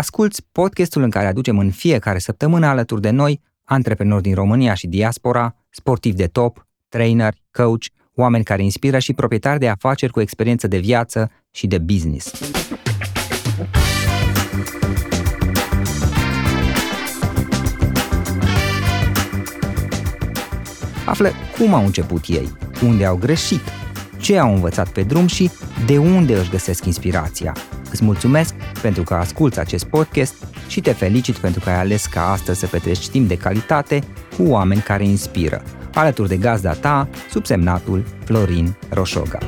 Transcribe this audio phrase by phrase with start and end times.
[0.00, 4.86] Asculți podcastul în care aducem în fiecare săptămână alături de noi antreprenori din România și
[4.86, 7.84] diaspora, sportivi de top, trainer, coach,
[8.14, 12.52] oameni care inspiră și proprietari de afaceri cu experiență de viață și de business.
[21.06, 22.48] Află cum au început ei,
[22.82, 23.62] unde au greșit,
[24.18, 25.50] ce au învățat pe drum și
[25.86, 27.54] de unde își găsesc inspirația.
[27.90, 30.34] Îți mulțumesc pentru că asculți acest podcast
[30.66, 34.02] și te felicit pentru că ai ales ca astăzi să petreci timp de calitate
[34.36, 35.62] cu oameni care inspiră,
[35.94, 39.38] alături de gazda ta, subsemnatul Florin Roșoga.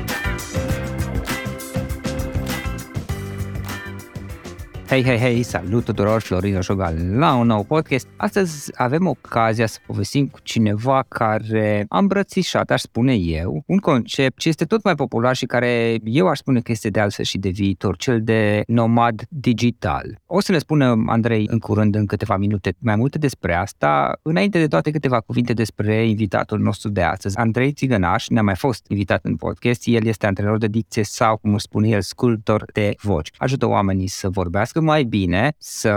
[4.93, 8.07] Hei, hei, hei, salut tuturor, Florin Roșogal la un nou podcast.
[8.17, 14.37] Astăzi avem ocazia să povestim cu cineva care a îmbrățișat, aș spune eu, un concept
[14.37, 17.37] ce este tot mai popular și care eu aș spune că este de altfel și
[17.37, 20.21] de viitor, cel de nomad digital.
[20.25, 24.19] O să ne spună Andrei în curând, în câteva minute, mai multe despre asta.
[24.21, 27.37] Înainte de toate, câteva cuvinte despre invitatul nostru de astăzi.
[27.37, 29.81] Andrei Țigănaș ne-a mai fost invitat în podcast.
[29.85, 33.31] El este antrenor de dicție sau, cum spune el, sculptor de voci.
[33.37, 35.89] Ajută oamenii să vorbească mai bine, să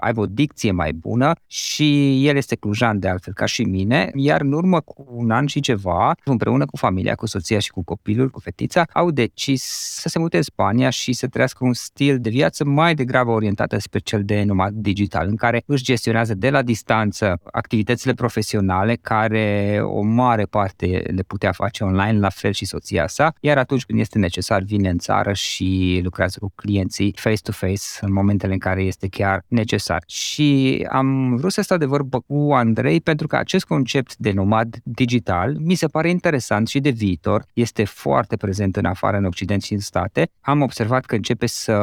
[0.00, 4.40] aibă o dicție mai bună și el este clujan de altfel ca și mine, iar
[4.40, 8.30] în urmă cu un an și ceva, împreună cu familia, cu soția și cu copilul,
[8.30, 9.62] cu fetița, au decis
[10.00, 13.78] să se mute în Spania și să trăiască un stil de viață mai degrabă orientată
[13.78, 19.78] spre cel de numai digital, în care își gestionează de la distanță activitățile profesionale, care
[19.82, 23.98] o mare parte le putea face online, la fel și soția sa, iar atunci când
[23.98, 29.08] este necesar vine în țară și lucrează cu clienții face-to-face în momentele în care este
[29.08, 30.02] chiar necesar.
[30.06, 34.76] Și am vrut să stau de vorbă cu Andrei pentru că acest concept de nomad
[34.82, 39.62] digital mi se pare interesant și de viitor, este foarte prezent în afară, în Occident
[39.62, 40.30] și în state.
[40.40, 41.76] Am observat că începe să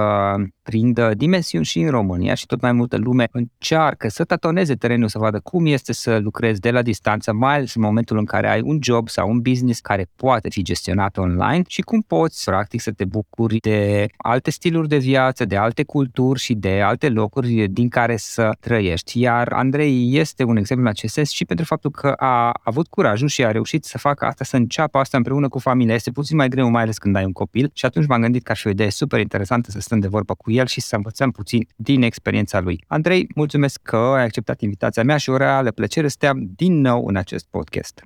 [0.64, 5.20] prindă dimensiuni și în România și tot mai multă lume încearcă să tatoneze terenul, să
[5.20, 8.62] vadă cum este să lucrezi de la distanță, mai ales în momentul în care ai
[8.62, 12.92] un job sau un business care poate fi gestionat online și cum poți, practic, să
[12.92, 17.90] te bucuri de alte stiluri de viață, de alte culturi și de alte locuri din
[17.90, 19.20] care să trăiești.
[19.20, 23.28] Iar Andrei este un exemplu în acest sens și pentru faptul că a avut curajul
[23.28, 25.94] și a reușit să facă asta, să înceapă asta împreună cu familia.
[25.96, 28.52] Este puțin mai greu, mai ales când ai un copil și atunci m-am gândit că
[28.52, 31.32] ar fi o idee super interesantă să stăm de vorbă cu el și să învățăm
[31.32, 32.84] puțin din experiența lui.
[32.88, 36.82] Andrei, mulțumesc că ai acceptat invitația mea și o reală plăcere să te am din
[36.82, 38.04] nou în acest podcast.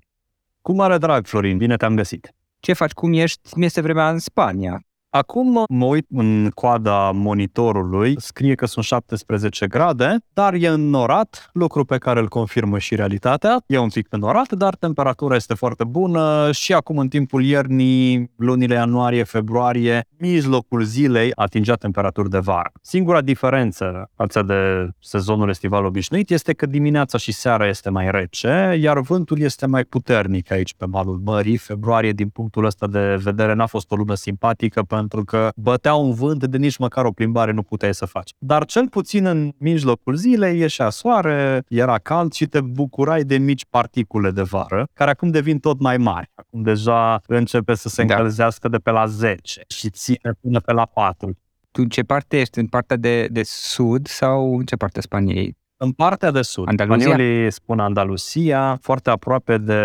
[0.62, 2.34] Cu mare drag, Florin, bine te-am găsit.
[2.60, 2.92] Ce faci?
[2.92, 3.58] Cum ești?
[3.58, 4.84] Mi este vremea în Spania.
[5.12, 11.86] Acum mă uit în coada monitorului, scrie că sunt 17 grade, dar e înnorat, lucru
[11.86, 13.64] pe care îl confirmă și realitatea.
[13.68, 18.74] E un pic înnorat, dar temperatura este foarte bună și acum în timpul iernii, lunile
[18.74, 22.72] ianuarie, februarie, mijlocul zilei atingea temperaturi de vară.
[22.82, 28.78] Singura diferență față de sezonul estival obișnuit este că dimineața și seara este mai rece,
[28.80, 31.58] iar vântul este mai puternic aici pe malul mării.
[31.58, 36.14] Februarie, din punctul ăsta de vedere, n-a fost o lună simpatică pentru că bătea un
[36.14, 38.34] vânt de nici măcar o plimbare nu puteai să faci.
[38.38, 43.66] Dar cel puțin în mijlocul zilei ieșea soare, era cald și te bucurai de mici
[43.70, 46.32] particule de vară, care acum devin tot mai mari.
[46.36, 48.14] Acum deja începe să se da.
[48.14, 51.38] încălzească de pe la 10 și ține până pe la 4.
[51.72, 52.60] Tu în ce parte ești?
[52.60, 55.58] În partea de, de sud sau în ce parte Spaniei?
[55.82, 57.10] În partea de sud, Andaluzia?
[57.10, 59.82] spaniolii spun Andalusia, foarte aproape de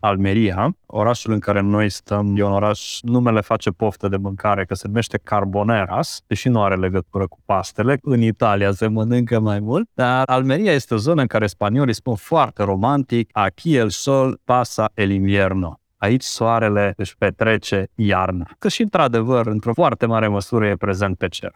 [0.00, 4.74] Almeria, orașul în care noi stăm, e un oraș, numele face poftă de mâncare, că
[4.74, 7.98] se numește Carboneras, deși nu are legătură cu pastele.
[8.02, 12.14] În Italia se mănâncă mai mult, dar Almeria este o zonă în care spaniolii spun
[12.14, 15.80] foarte romantic, aquí el sol pasa el invierno.
[15.96, 18.50] Aici soarele își petrece iarna.
[18.58, 21.52] Că și într-adevăr, într-o foarte mare măsură, e prezent pe cer.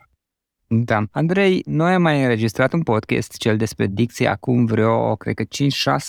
[0.74, 1.02] Da.
[1.10, 5.42] Andrei, noi am mai înregistrat un podcast, cel despre dicție, acum vreo, cred că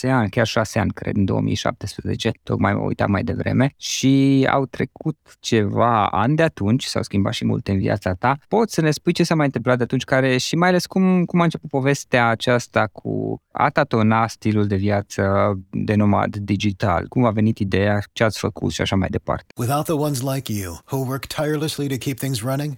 [0.06, 4.66] 5-6 ani, chiar 6 ani, cred, în 2017, tocmai mă uitam mai devreme și au
[4.66, 8.38] trecut ceva ani de atunci, s-au schimbat și multe în viața ta.
[8.48, 11.26] Poți să ne spui ce s-a mai întâmplat de atunci care și mai ales cum,
[11.26, 17.08] cum a început povestea aceasta cu a tatona stilul de viață de nomad digital?
[17.08, 19.46] Cum a venit ideea, ce ați făcut și așa mai departe?
[19.58, 22.78] Without the ones like you, who work tirelessly to keep things running,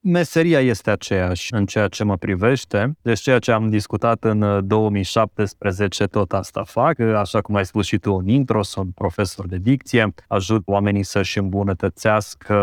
[0.00, 2.96] Meseria este aceeași în ceea ce mă privește.
[3.02, 7.00] Deci ceea ce am discutat în 2017 tot asta fac.
[7.00, 11.38] Așa cum ai spus și tu în intro, sunt profesor de dicție, ajut oamenii să-și
[11.38, 12.56] îmbunătățească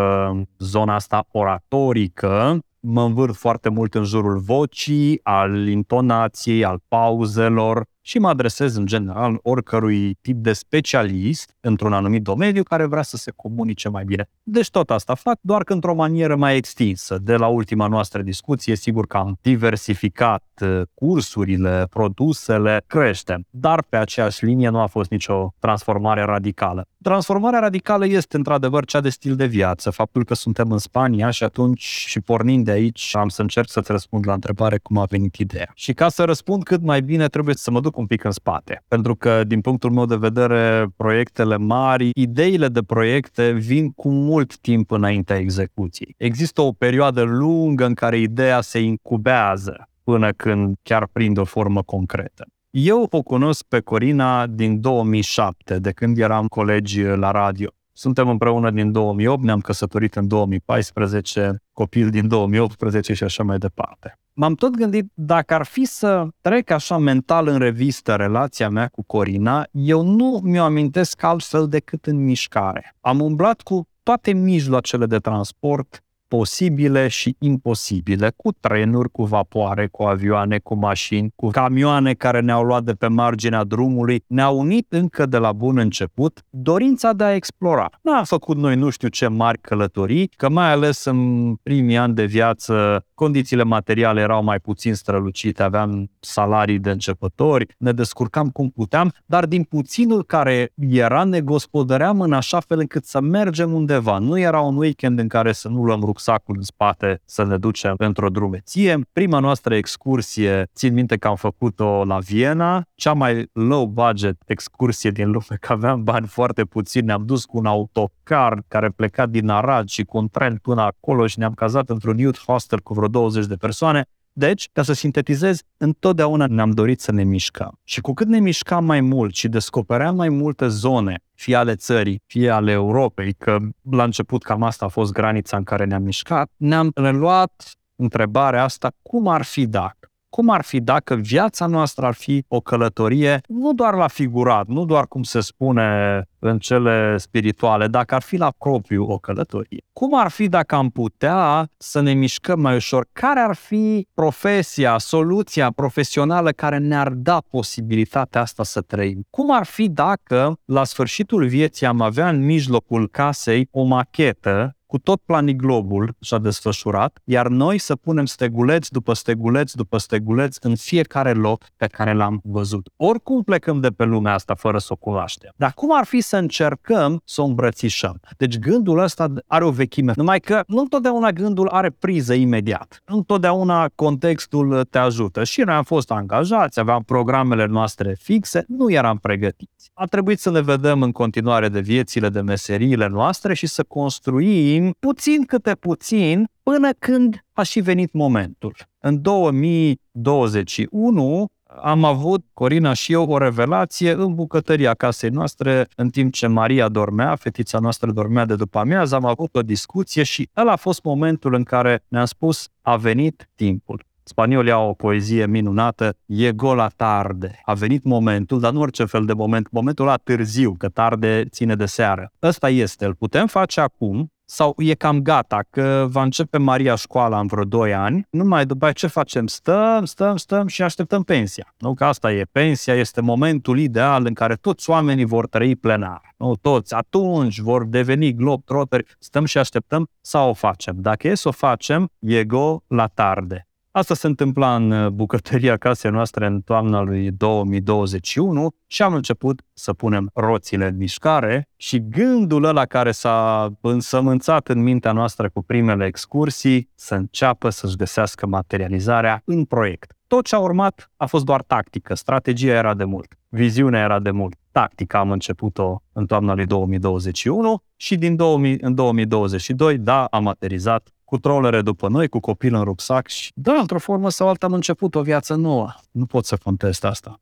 [0.58, 8.20] zona asta oratorică, mă învârt foarte mult în jurul vocii, al intonației, al pauzelor, și
[8.20, 13.32] mă adresez în general oricărui tip de specialist într-un anumit domeniu care vrea să se
[13.36, 14.30] comunice mai bine.
[14.44, 17.18] Deci tot asta fac, doar că într-o manieră mai extinsă.
[17.22, 23.46] De la ultima noastră discuție, sigur că am diversificat uh, cursurile, produsele, creștem.
[23.50, 26.88] Dar pe aceeași linie nu a fost nicio transformare radicală.
[27.02, 31.44] Transformarea radicală este într-adevăr cea de stil de viață, faptul că suntem în Spania și
[31.44, 35.36] atunci și pornind de aici am să încerc să-ți răspund la întrebare cum a venit
[35.36, 35.72] ideea.
[35.74, 38.84] Și ca să răspund cât mai bine trebuie să mă duc un pic în spate,
[38.88, 44.58] pentru că din punctul meu de vedere proiectele mari, ideile de proiecte vin cu mult
[44.58, 46.16] timp înaintea execuției.
[46.18, 51.82] Există o perioadă lungă în care ideea se incubează până când chiar prinde o formă
[51.82, 52.46] concretă.
[52.70, 57.70] Eu o cunosc pe Corina din 2007, de când eram colegi la radio.
[57.92, 64.20] Suntem împreună din 2008, ne-am căsătorit în 2014, copil din 2018 și așa mai departe.
[64.38, 69.04] M-am tot gândit, dacă ar fi să trec așa mental în revistă relația mea cu
[69.04, 72.96] Corina, eu nu mi-o amintesc altfel decât în mișcare.
[73.02, 80.04] Am umblat cu toate mijloacele de transport posibile și imposibile, cu trenuri, cu vapoare, cu
[80.04, 85.26] avioane, cu mașini, cu camioane care ne-au luat de pe marginea drumului, ne-au unit încă
[85.26, 87.90] de la bun început dorința de a explora.
[88.02, 92.26] N-am făcut noi nu știu ce mari călătorii, că mai ales în primii ani de
[92.26, 99.14] viață condițiile materiale erau mai puțin strălucite, aveam salarii de începători, ne descurcam cum puteam,
[99.26, 104.18] dar din puținul care era ne gospodăream în așa fel încât să mergem undeva.
[104.18, 107.96] Nu era un weekend în care să nu luăm rucsacul în spate să ne ducem
[107.96, 109.00] pentru o drumeție.
[109.12, 115.12] Prima noastră excursie, țin minte că am făcut-o la Viena, cea mai low budget excursie
[115.12, 119.50] din lume, că aveam bani foarte puțini, ne-am dus cu un autocar care pleca din
[119.50, 123.05] Arad și cu un tren până acolo și ne-am cazat într-un youth hostel cu vreo
[123.08, 124.06] 20 de persoane.
[124.38, 127.80] Deci, ca să sintetizez, întotdeauna ne-am dorit să ne mișcăm.
[127.84, 132.22] Și cu cât ne mișcam mai mult și descopeream mai multe zone, fie ale țării,
[132.26, 133.58] fie ale Europei, că
[133.92, 138.92] la început cam asta a fost granița în care ne-am mișcat, ne-am reluat întrebarea asta,
[139.02, 140.05] cum ar fi dacă?
[140.36, 144.86] Cum ar fi dacă viața noastră ar fi o călătorie, nu doar la figurat, nu
[144.86, 149.84] doar cum se spune în cele spirituale, dacă ar fi la propriu o călătorie.
[149.94, 153.08] Cum ar fi dacă am putea să ne mișcăm mai ușor?
[153.12, 159.26] Care ar fi profesia, soluția profesională care ne-ar da posibilitatea asta să trăim?
[159.30, 164.98] Cum ar fi dacă la sfârșitul vieții am avea în mijlocul casei o machetă cu
[164.98, 171.34] tot planiglobul și-a desfășurat, iar noi să punem steguleți după steguleți după steguleți în fiecare
[171.34, 172.90] loc pe care l-am văzut.
[172.96, 175.52] Oricum plecăm de pe lumea asta fără să o cunoaștem.
[175.56, 178.20] Dar cum ar fi să încercăm să o îmbrățișăm?
[178.38, 183.02] Deci gândul ăsta are o vechime, numai că nu întotdeauna gândul are priză imediat.
[183.06, 185.44] Nu întotdeauna contextul te ajută.
[185.44, 189.92] Și noi am fost angajați, aveam programele noastre fixe, nu eram pregătiți.
[189.94, 194.75] A trebuit să ne vedem în continuare de viețile, de meseriile noastre și să construim
[195.00, 198.76] puțin câte puțin până când a și venit momentul.
[199.00, 201.48] În 2021
[201.82, 206.90] am avut, Corina și eu, o revelație în bucătăria casei noastre, în timp ce Maria
[206.90, 211.04] dormea, fetița noastră dormea de după amiază, am avut o discuție și ăla a fost
[211.04, 214.06] momentul în care ne-am spus a venit timpul.
[214.28, 217.60] Spaniolii au o poezie minunată, e gola tarde.
[217.64, 221.76] A venit momentul, dar nu orice fel de moment, momentul ăla târziu, că tarde ține
[221.76, 222.32] de seară.
[222.42, 227.40] Ăsta este, îl putem face acum, sau e cam gata, că va începe Maria școala
[227.40, 229.48] în vreo 2 ani, numai după ce facem?
[229.48, 231.74] Stăm, stăm, stăm și așteptăm pensia.
[231.78, 236.22] Nu că asta e, pensia este momentul ideal în care toți oamenii vor trăi plenar.
[236.38, 240.96] Nu toți, atunci vor deveni globetrotteri, stăm și așteptăm sau o facem.
[240.98, 243.65] Dacă e să o facem, e go la tarde.
[243.98, 249.62] Asta se întâmpla în uh, bucătăria casei noastre în toamna lui 2021 și am început
[249.74, 255.64] să punem roțile în mișcare și gândul ăla care s-a însămânțat în mintea noastră cu
[255.64, 260.14] primele excursii să înceapă să-și găsească materializarea în proiect.
[260.28, 264.32] Tot ce a urmat a fost doar tactică, strategia era de mult, viziunea era de
[264.32, 264.56] mult.
[264.72, 271.10] Tactica am început-o în toamna lui 2021 și din 2000, în 2022, da, am materializat
[271.26, 274.74] cu trollere după noi, cu copil în rucsac și, da, într-o formă sau alta am
[274.74, 275.94] început o viață nouă.
[276.12, 277.40] Nu pot să contest asta.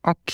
[0.00, 0.30] Ok.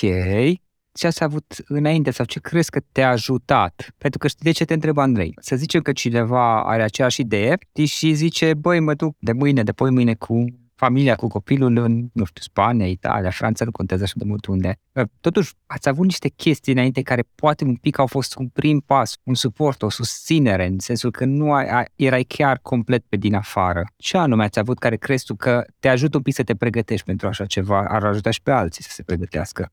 [0.92, 3.94] ce ați avut înainte sau ce crezi că te-a ajutat?
[3.98, 5.34] Pentru că știi de ce te întreb, Andrei?
[5.40, 9.72] Să zicem că cineva are aceeași idee și zice, băi, mă duc de mâine, de
[9.72, 10.44] poi mâine cu
[10.76, 14.80] familia cu copilul în, nu știu, Spania, Italia, Franța, nu contează așa de mult unde.
[15.20, 19.16] Totuși, ați avut niște chestii înainte care poate un pic au fost un prim pas,
[19.22, 23.34] un suport, o susținere, în sensul că nu ai, ai, erai chiar complet pe din
[23.34, 23.84] afară.
[23.96, 27.06] Ce anume ați avut care crezi tu că te ajută un pic să te pregătești
[27.06, 29.70] pentru așa ceva, ar ajuta și pe alții să se pregătească?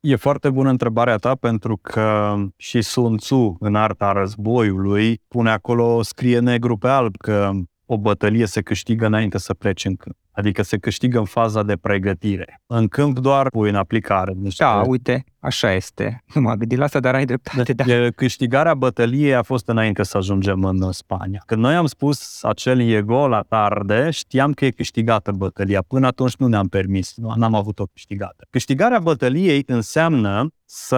[0.00, 6.02] E foarte bună întrebarea ta pentru că și Sun Tzu în arta războiului pune acolo,
[6.02, 7.50] scrie negru pe alb că
[7.86, 10.16] o bătălie se câștigă înainte să pleci în câmp.
[10.32, 12.60] Adică se câștigă în faza de pregătire.
[12.66, 14.32] În câmp doar pui în aplicare.
[14.36, 14.88] Deci da, de...
[14.88, 16.22] uite, așa este.
[16.34, 17.72] Nu m-am gândit la asta, dar ai dreptate.
[17.72, 17.84] Da.
[17.84, 21.42] De, câștigarea bătăliei a fost înainte să ajungem în Spania.
[21.46, 25.82] Când noi am spus acel Iego la tarde, știam că e câștigată bătălia.
[25.82, 28.46] Până atunci nu ne-am permis, nu am avut-o câștigată.
[28.50, 30.96] Câștigarea bătăliei înseamnă să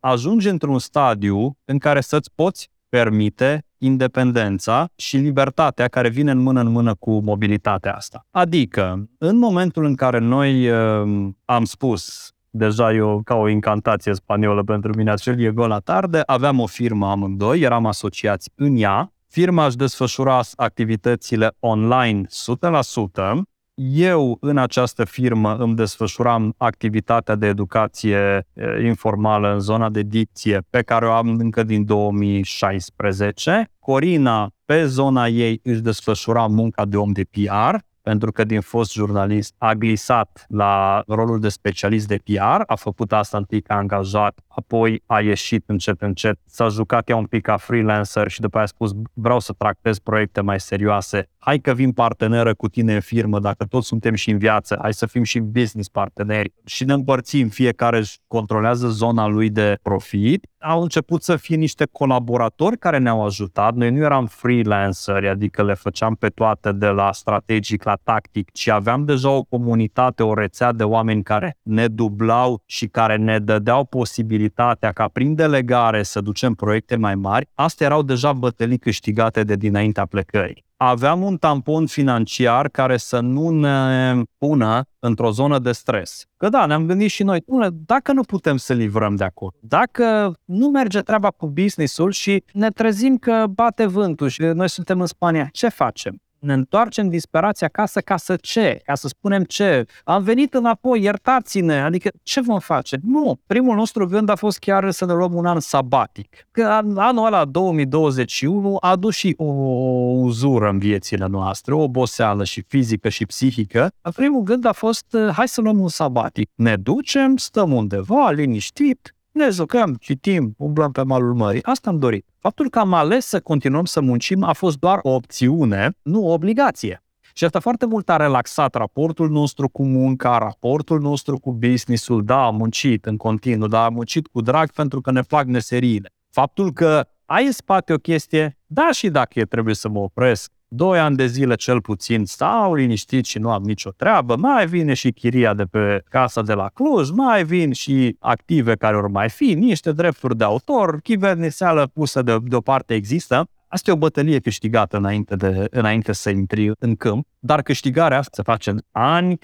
[0.00, 6.60] ajungi într-un stadiu în care să-ți poți permite independența și libertatea care vine în mână
[6.60, 8.26] în mână cu mobilitatea asta.
[8.30, 14.62] Adică, în momentul în care noi uh, am spus deja eu ca o incantație spaniolă
[14.62, 19.66] pentru mine, acel Diego la tarde, aveam o firmă amândoi, eram asociați în ea, firma
[19.66, 23.42] își desfășura activitățile online 100%,
[23.74, 28.46] eu în această firmă îmi desfășuram activitatea de educație
[28.82, 33.70] informală în zona de dicție pe care o am încă din 2016.
[33.78, 38.92] Corina, pe zona ei, își desfășura munca de om de PR pentru că din fost
[38.92, 44.40] jurnalist a glisat la rolul de specialist de PR, a făcut asta întâi ca angajat,
[44.48, 48.64] apoi a ieșit încet încet, s-a jucat ea un pic ca freelancer și după aia
[48.64, 53.00] a spus vreau să tractez proiecte mai serioase, hai că vin parteneră cu tine în
[53.00, 56.92] firmă, dacă toți suntem și în viață, hai să fim și business parteneri și ne
[56.92, 60.46] împărțim, fiecare își controlează zona lui de profit.
[60.58, 65.74] Au început să fie niște colaboratori care ne-au ajutat, noi nu eram freelanceri, adică le
[65.74, 70.72] făceam pe toate de la strategic la tactic, ci aveam deja o comunitate, o rețea
[70.72, 76.54] de oameni care ne dublau și care ne dădeau posibilitatea ca prin delegare să ducem
[76.54, 77.48] proiecte mai mari.
[77.54, 83.50] Astea erau deja bătălii câștigate de dinaintea plecării aveam un tampon financiar care să nu
[83.50, 86.24] ne pună într-o zonă de stres.
[86.36, 90.68] Că da, ne-am gândit și noi, dacă nu putem să livrăm de acolo, dacă nu
[90.68, 95.48] merge treaba cu businessul și ne trezim că bate vântul și noi suntem în Spania,
[95.52, 96.21] ce facem?
[96.42, 98.80] Ne întoarcem disperația acasă ca să ce?
[98.84, 99.86] Ca să spunem ce?
[100.04, 102.98] Am venit înapoi, iertați-ne, adică ce vom face?
[103.02, 106.46] Nu, primul nostru gând a fost chiar să ne luăm un an sabatic.
[106.50, 106.62] Că
[106.96, 113.08] anul ăla 2021 a adus și o uzură în viețile noastre, o oboseală și fizică
[113.08, 113.90] și psihică.
[114.14, 116.50] Primul gând a fost, hai să luăm un sabatic.
[116.54, 121.62] Ne ducem, stăm undeva, liniștit, ne jucăm, citim, umblăm pe malul mării.
[121.62, 122.26] Asta am dorit.
[122.38, 126.32] Faptul că am ales să continuăm să muncim a fost doar o opțiune, nu o
[126.32, 127.02] obligație.
[127.34, 132.24] Și asta foarte mult a relaxat raportul nostru cu munca, raportul nostru cu business-ul.
[132.24, 136.12] Da, am muncit în continuu, dar am muncit cu drag pentru că ne plac meseriile.
[136.30, 140.52] Faptul că ai în spate o chestie, da și dacă e trebuie să mă opresc,
[140.74, 144.94] doi ani de zile cel puțin stau liniștit și nu am nicio treabă, mai vine
[144.94, 149.28] și chiria de pe casa de la Cluj, mai vin și active care ori mai
[149.28, 153.48] fi, niște drepturi de autor, chiverniseală pusă de, deoparte există.
[153.72, 158.30] Asta e o bătălie câștigată înainte, de, înainte să intri în câmp, dar câștigarea asta
[158.32, 159.38] se face în ani,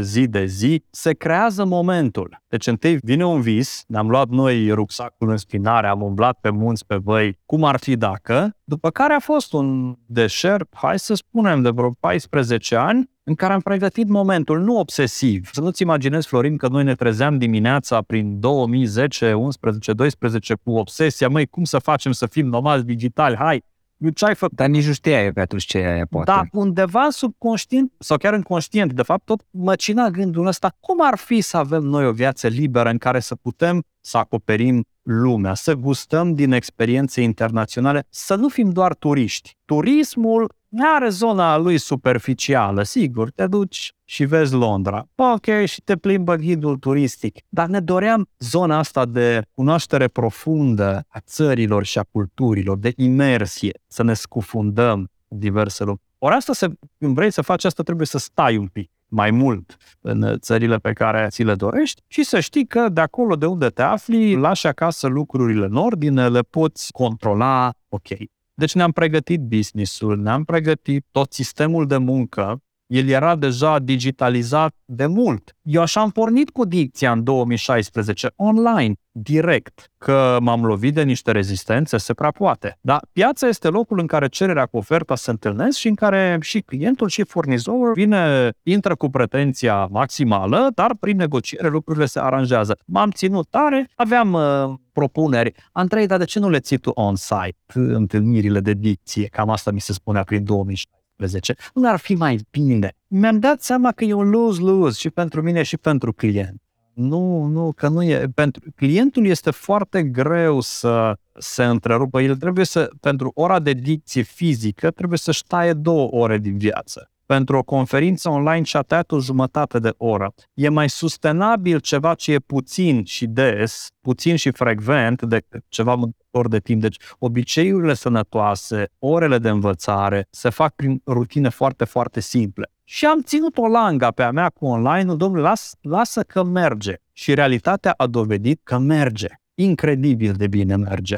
[0.00, 2.42] zi de zi, se creează momentul.
[2.48, 6.86] Deci întâi vine un vis, ne-am luat noi rucsacul în spinare, am umblat pe munți,
[6.86, 11.62] pe băi, cum ar fi dacă, după care a fost un deșert, hai să spunem,
[11.62, 15.50] de vreo 14 ani, în care am pregătit momentul, nu obsesiv.
[15.52, 21.28] Să nu-ți imaginezi, Florin, că noi ne trezeam dimineața prin 2010, 11, 12 cu obsesia,
[21.28, 23.64] măi, cum să facem să fim nomazi digitali, hai,
[24.10, 24.56] ce ai făcut?
[24.56, 26.30] Dar nici nu știai pe atunci ce e poate.
[26.30, 31.40] Da, undeva subconștient sau chiar inconștient, de fapt, tot măcina gândul ăsta, cum ar fi
[31.40, 36.34] să avem noi o viață liberă în care să putem să acoperim lumea, să gustăm
[36.34, 39.56] din experiențe internaționale, să nu fim doar turiști.
[39.64, 45.08] Turismul are zona lui superficială, sigur, te duci și vezi Londra.
[45.14, 47.38] Ok, și te plimbă ghidul turistic.
[47.48, 53.80] Dar ne doream zona asta de cunoaștere profundă a țărilor și a culturilor, de imersie,
[53.86, 56.10] să ne scufundăm diverse lucruri.
[56.18, 59.76] Ori asta, se, când vrei să faci asta, trebuie să stai un pic mai mult
[60.00, 63.68] în țările pe care ți le dorești și să știi că de acolo de unde
[63.68, 68.08] te afli, lași acasă lucrurile în ordine, le poți controla, ok.
[68.54, 75.06] Deci ne-am pregătit business-ul, ne-am pregătit tot sistemul de muncă El era deja digitalizat de
[75.06, 75.56] mult.
[75.62, 81.30] Eu așa am pornit cu dicția în 2016, online, direct, că m-am lovit de niște
[81.30, 82.78] rezistențe, se prea poate.
[82.80, 86.60] Dar piața este locul în care cererea cu oferta se întâlnesc și în care și
[86.60, 92.78] clientul și furnizorul vine, intră cu pretenția maximală, dar prin negociere lucrurile se aranjează.
[92.86, 95.52] M-am ținut tare, aveam uh, propuneri.
[95.72, 99.26] Andrei, dar de ce nu le ții tu on-site, întâlnirile de dicție?
[99.26, 101.54] Cam asta mi se spunea prin 2016.
[101.74, 102.92] Nu ar fi mai bine.
[103.06, 106.61] Mi-am dat seama că e un lose-lose și pentru mine și pentru client.
[106.94, 108.28] Nu, nu, că nu e.
[108.34, 112.20] Pentru clientul este foarte greu să se întrerupă.
[112.20, 117.12] El trebuie să, pentru ora de dicție fizică, trebuie să-și taie două ore din viață
[117.26, 120.34] pentru o conferință online chatat o jumătate de oră.
[120.54, 126.48] E mai sustenabil ceva ce e puțin și des, puțin și frecvent decât ceva ori
[126.48, 126.80] de timp.
[126.80, 132.70] Deci obiceiurile sănătoase, orele de învățare se fac prin rutine foarte, foarte simple.
[132.94, 136.94] Și am ținut o langa pe a mea cu online-ul, domnule, las, lasă că merge.
[137.12, 139.28] Și realitatea a dovedit că merge.
[139.54, 141.16] Incredibil de bine merge.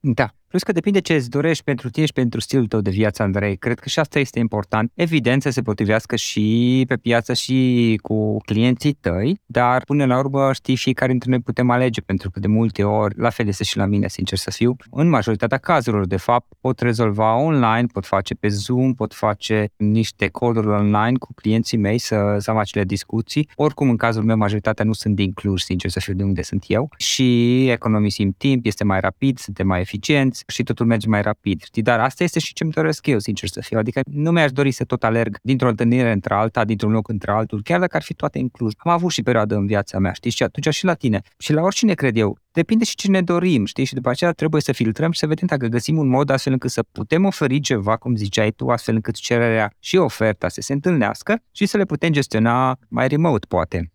[0.00, 0.30] Da.
[0.50, 3.56] Plus că depinde ce îți dorești pentru tine și pentru stilul tău de viață, Andrei.
[3.56, 4.92] Cred că și asta este important.
[4.94, 10.52] Evident să se potrivească și pe piață și cu clienții tăi, dar până la urmă
[10.52, 13.76] știi fiecare dintre noi putem alege, pentru că de multe ori, la fel este și
[13.76, 18.34] la mine, sincer să fiu, în majoritatea cazurilor, de fapt, pot rezolva online, pot face
[18.34, 23.48] pe Zoom, pot face niște coduri online cu clienții mei să, să am acele discuții.
[23.54, 26.64] Oricum, în cazul meu, majoritatea nu sunt din Cluj, sincer să fiu, de unde sunt
[26.66, 31.62] eu și economisim timp, este mai rapid, suntem mai eficienți, și totul merge mai rapid,
[31.62, 31.82] știi?
[31.82, 33.78] Dar asta este și ce-mi doresc eu, sincer să fiu.
[33.78, 37.62] Adică nu mi-aș dori să tot alerg dintr-o întâlnire între alta, dintr-un loc între altul,
[37.62, 38.72] chiar dacă ar fi toate inclus.
[38.76, 40.30] Am avut și perioadă în viața mea, știi?
[40.30, 41.20] Și atunci și la tine.
[41.38, 42.38] Și la oricine cred eu.
[42.52, 43.84] Depinde și ce ne dorim, știi?
[43.84, 46.70] Și după aceea trebuie să filtrăm și să vedem dacă găsim un mod astfel încât
[46.70, 51.42] să putem oferi ceva, cum ziceai tu, astfel încât cererea și oferta să se întâlnească
[51.50, 53.92] și să le putem gestiona mai remote, poate.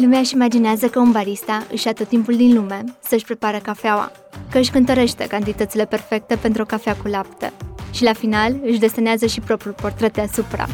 [0.00, 4.12] Lumea își imaginează că un barista își ia tot timpul din lume să-și prepare cafeaua,
[4.50, 7.52] că își cântărește cantitățile perfecte pentru o cafea cu lapte
[7.90, 10.66] și la final își desenează și propriul portret deasupra.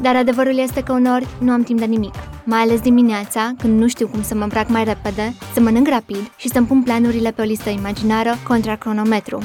[0.00, 3.88] Dar adevărul este că uneori nu am timp de nimic, mai ales dimineața, când nu
[3.88, 7.42] știu cum să mă îmbrac mai repede, să mănânc rapid și să-mi pun planurile pe
[7.42, 9.38] o listă imaginară contra cronometru,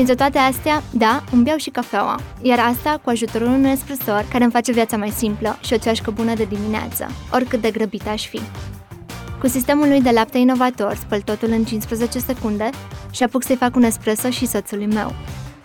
[0.00, 4.42] Printre toate astea, da, îmi beau și cafeaua, iar asta cu ajutorul unui espresor care
[4.42, 8.26] îmi face viața mai simplă și o ceașcă bună de dimineață, oricât de grăbit aș
[8.26, 8.40] fi.
[9.40, 12.70] Cu sistemul lui de lapte inovator spăl totul în 15 secunde
[13.10, 15.14] și apuc să-i fac un espresso și soțului meu.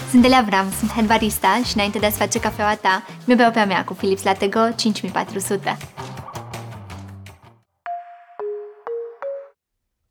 [0.10, 3.52] Sunt Delia Avram, sunt head barista și înainte de a-ți face cafeaua ta, mi-o beau
[3.52, 5.78] pe a mea cu Philips Latego 5400.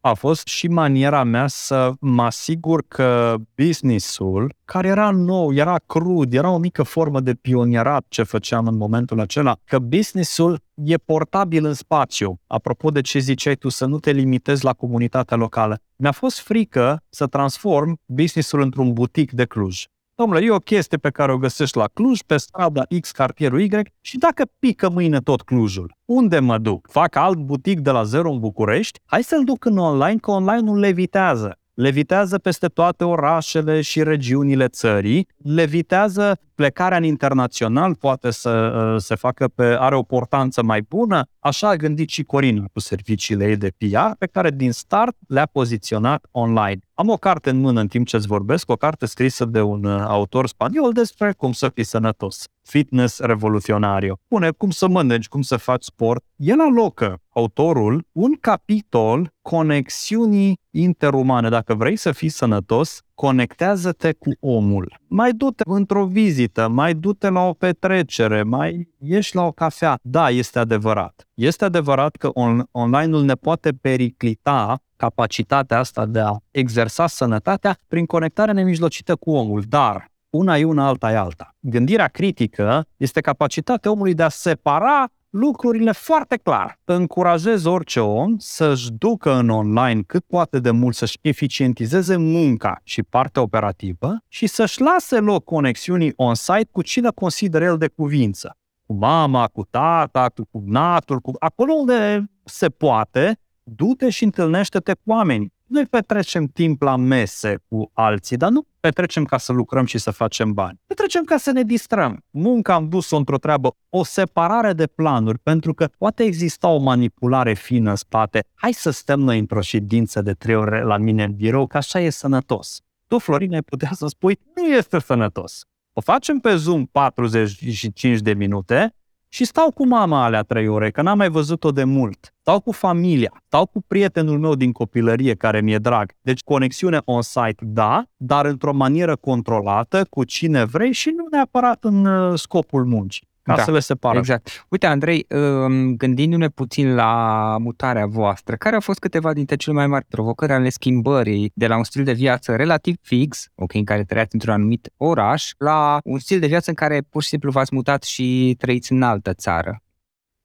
[0.07, 6.33] A fost și maniera mea să mă asigur că businessul, care era nou, era crud,
[6.33, 11.65] era o mică formă de pionierat ce făceam în momentul acela, că businessul e portabil
[11.65, 12.41] în spațiu.
[12.47, 15.79] Apropo de ce ziceai tu, să nu te limitezi la comunitatea locală.
[15.97, 19.85] Mi-a fost frică să transform businessul într-un butic de Cluj.
[20.17, 23.69] Domnule, e o chestie pe care o găsești la Cluj, pe strada X, cartierul Y
[24.01, 26.89] și dacă pică mâine tot Clujul, unde mă duc?
[26.91, 29.01] Fac alt butic de la zero în București?
[29.05, 34.69] Hai să-l duc în online, că online nu levitează levitează peste toate orașele și regiunile
[34.69, 40.81] țării, levitează plecarea în internațional, poate să uh, se facă pe, are o portanță mai
[40.89, 41.27] bună.
[41.39, 45.49] Așa a gândit și Corina cu serviciile ei de PR, pe care din start le-a
[45.53, 46.79] poziționat online.
[46.97, 49.85] Am o carte în mână în timp ce îți vorbesc, o carte scrisă de un
[49.85, 52.45] uh, autor spaniol despre cum să fii sănătos.
[52.63, 54.19] Fitness revoluționario.
[54.29, 56.25] Pune cum să mănânci, cum să faci sport.
[56.37, 61.49] El alocă, autorul, un capitol conexiunii interumane.
[61.49, 65.01] Dacă vrei să fii sănătos, conectează-te cu omul.
[65.07, 69.99] Mai du-te într-o vizită, mai du-te la o petrecere, mai ieși la o cafea.
[70.03, 71.29] Da, este adevărat.
[71.35, 78.07] Este adevărat că on- online-ul ne poate periclita capacitatea asta de a exersa sănătatea prin
[78.07, 81.55] conectarea nemijlocită cu omul, dar una e una, alta e alta.
[81.61, 86.81] Gândirea critică este capacitatea omului de a separa lucrurile foarte clar.
[86.85, 93.03] Încurajez orice om să-și ducă în online cât poate de mult, să-și eficientizeze munca și
[93.03, 98.57] partea operativă și să-și lase loc conexiunii on-site cu cine consideră el de cuvință.
[98.87, 101.33] Cu mama, cu tata, cu natul, cu...
[101.39, 105.54] acolo unde se poate, du-te și întâlnește-te cu oameni.
[105.67, 110.11] Noi petrecem timp la mese cu alții, dar nu petrecem ca să lucrăm și să
[110.11, 110.81] facem bani.
[110.87, 112.25] Petrecem ca să ne distrăm.
[112.31, 117.55] Munca am dus-o într-o treabă, o separare de planuri, pentru că poate exista o manipulare
[117.55, 118.45] fină în spate.
[118.55, 122.01] Hai să stăm noi într-o ședință de trei ore la mine în birou, că așa
[122.01, 122.81] e sănătos.
[123.07, 125.63] Tu, Florin, ai putea să spui, nu este sănătos.
[125.93, 128.95] O facem pe Zoom 45 de minute
[129.35, 132.35] și stau cu mama alea trei ore, că n-am mai văzut-o de mult.
[132.41, 136.13] Stau cu familia, stau cu prietenul meu din copilărie care mi-e drag.
[136.21, 142.05] Deci conexiune on-site, da, dar într-o manieră controlată, cu cine vrei și nu neapărat în
[142.05, 144.19] uh, scopul muncii ca da, să le separăm.
[144.19, 144.67] Exact.
[144.69, 149.87] Uite, Andrei, um, gândindu-ne puțin la mutarea voastră, care au fost câteva dintre cele mai
[149.87, 154.05] mari provocări ale schimbării de la un stil de viață relativ fix, ok, în care
[154.05, 157.75] trăiați într-un anumit oraș, la un stil de viață în care pur și simplu v-ați
[157.75, 159.79] mutat și trăiți în altă țară?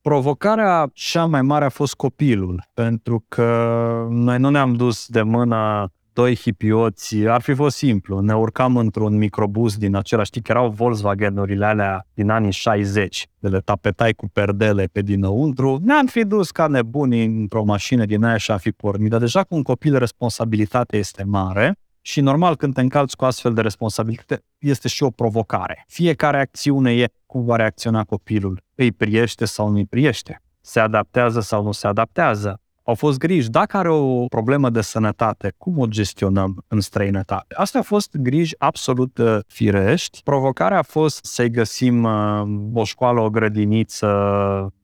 [0.01, 5.91] Provocarea cea mai mare a fost copilul, pentru că noi nu ne-am dus de mână
[6.19, 8.19] doi hipioți, ar fi fost simplu.
[8.19, 13.47] Ne urcam într-un microbus din acela, știi că erau Volkswagen-urile alea din anii 60, de
[13.47, 15.79] le tapetai cu perdele pe dinăuntru.
[15.83, 19.09] Ne-am fi dus ca nebuni într-o mașină din aia și am fi pornit.
[19.09, 23.53] Dar deja cu un copil responsabilitatea este mare și normal când te încalți cu astfel
[23.53, 25.83] de responsabilitate este și o provocare.
[25.87, 28.63] Fiecare acțiune e cum va reacționa copilul.
[28.75, 30.41] Îi priește sau nu îi priește?
[30.61, 32.61] Se adaptează sau nu se adaptează?
[32.89, 33.49] Au fost griji.
[33.49, 37.55] Dacă are o problemă de sănătate, cum o gestionăm în străinătate?
[37.55, 40.21] Astea au fost griji absolut uh, firești.
[40.23, 42.41] Provocarea a fost să-i găsim uh,
[42.73, 44.07] o școală, o grădiniță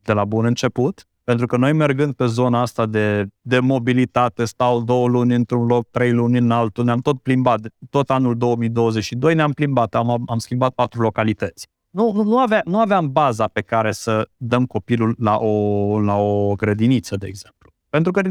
[0.02, 1.08] de la bun început.
[1.24, 5.90] Pentru că noi mergând pe zona asta de, de mobilitate, stau două luni într-un loc,
[5.92, 7.60] trei luni în altul, ne-am tot plimbat.
[7.90, 11.68] Tot anul 2022 ne-am plimbat, am, am schimbat patru localități.
[11.90, 16.16] Nu, nu, nu, avea, nu aveam baza pe care să dăm copilul la o, la
[16.16, 17.75] o grădiniță, de exemplu.
[17.96, 18.22] Pentru că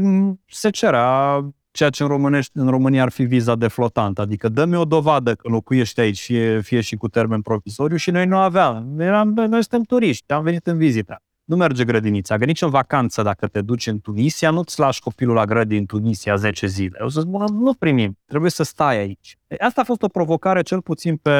[0.45, 1.39] se cerea
[1.71, 5.35] ceea ce în, românești, în România ar fi viza de flotant, adică dă-mi o dovadă
[5.35, 8.99] că locuiești aici, fie, fie și cu termen provizoriu și noi nu aveam.
[8.99, 11.21] Eram, noi suntem turiști, am venit în vizită.
[11.45, 15.35] Nu merge grădinița, că nici în vacanță dacă te duci în Tunisia, nu-ți lași copilul
[15.35, 16.97] la grădi în Tunisia 10 zile.
[17.01, 19.37] O să spun, nu primim, trebuie să stai aici.
[19.59, 21.31] Asta a fost o provocare cel puțin pe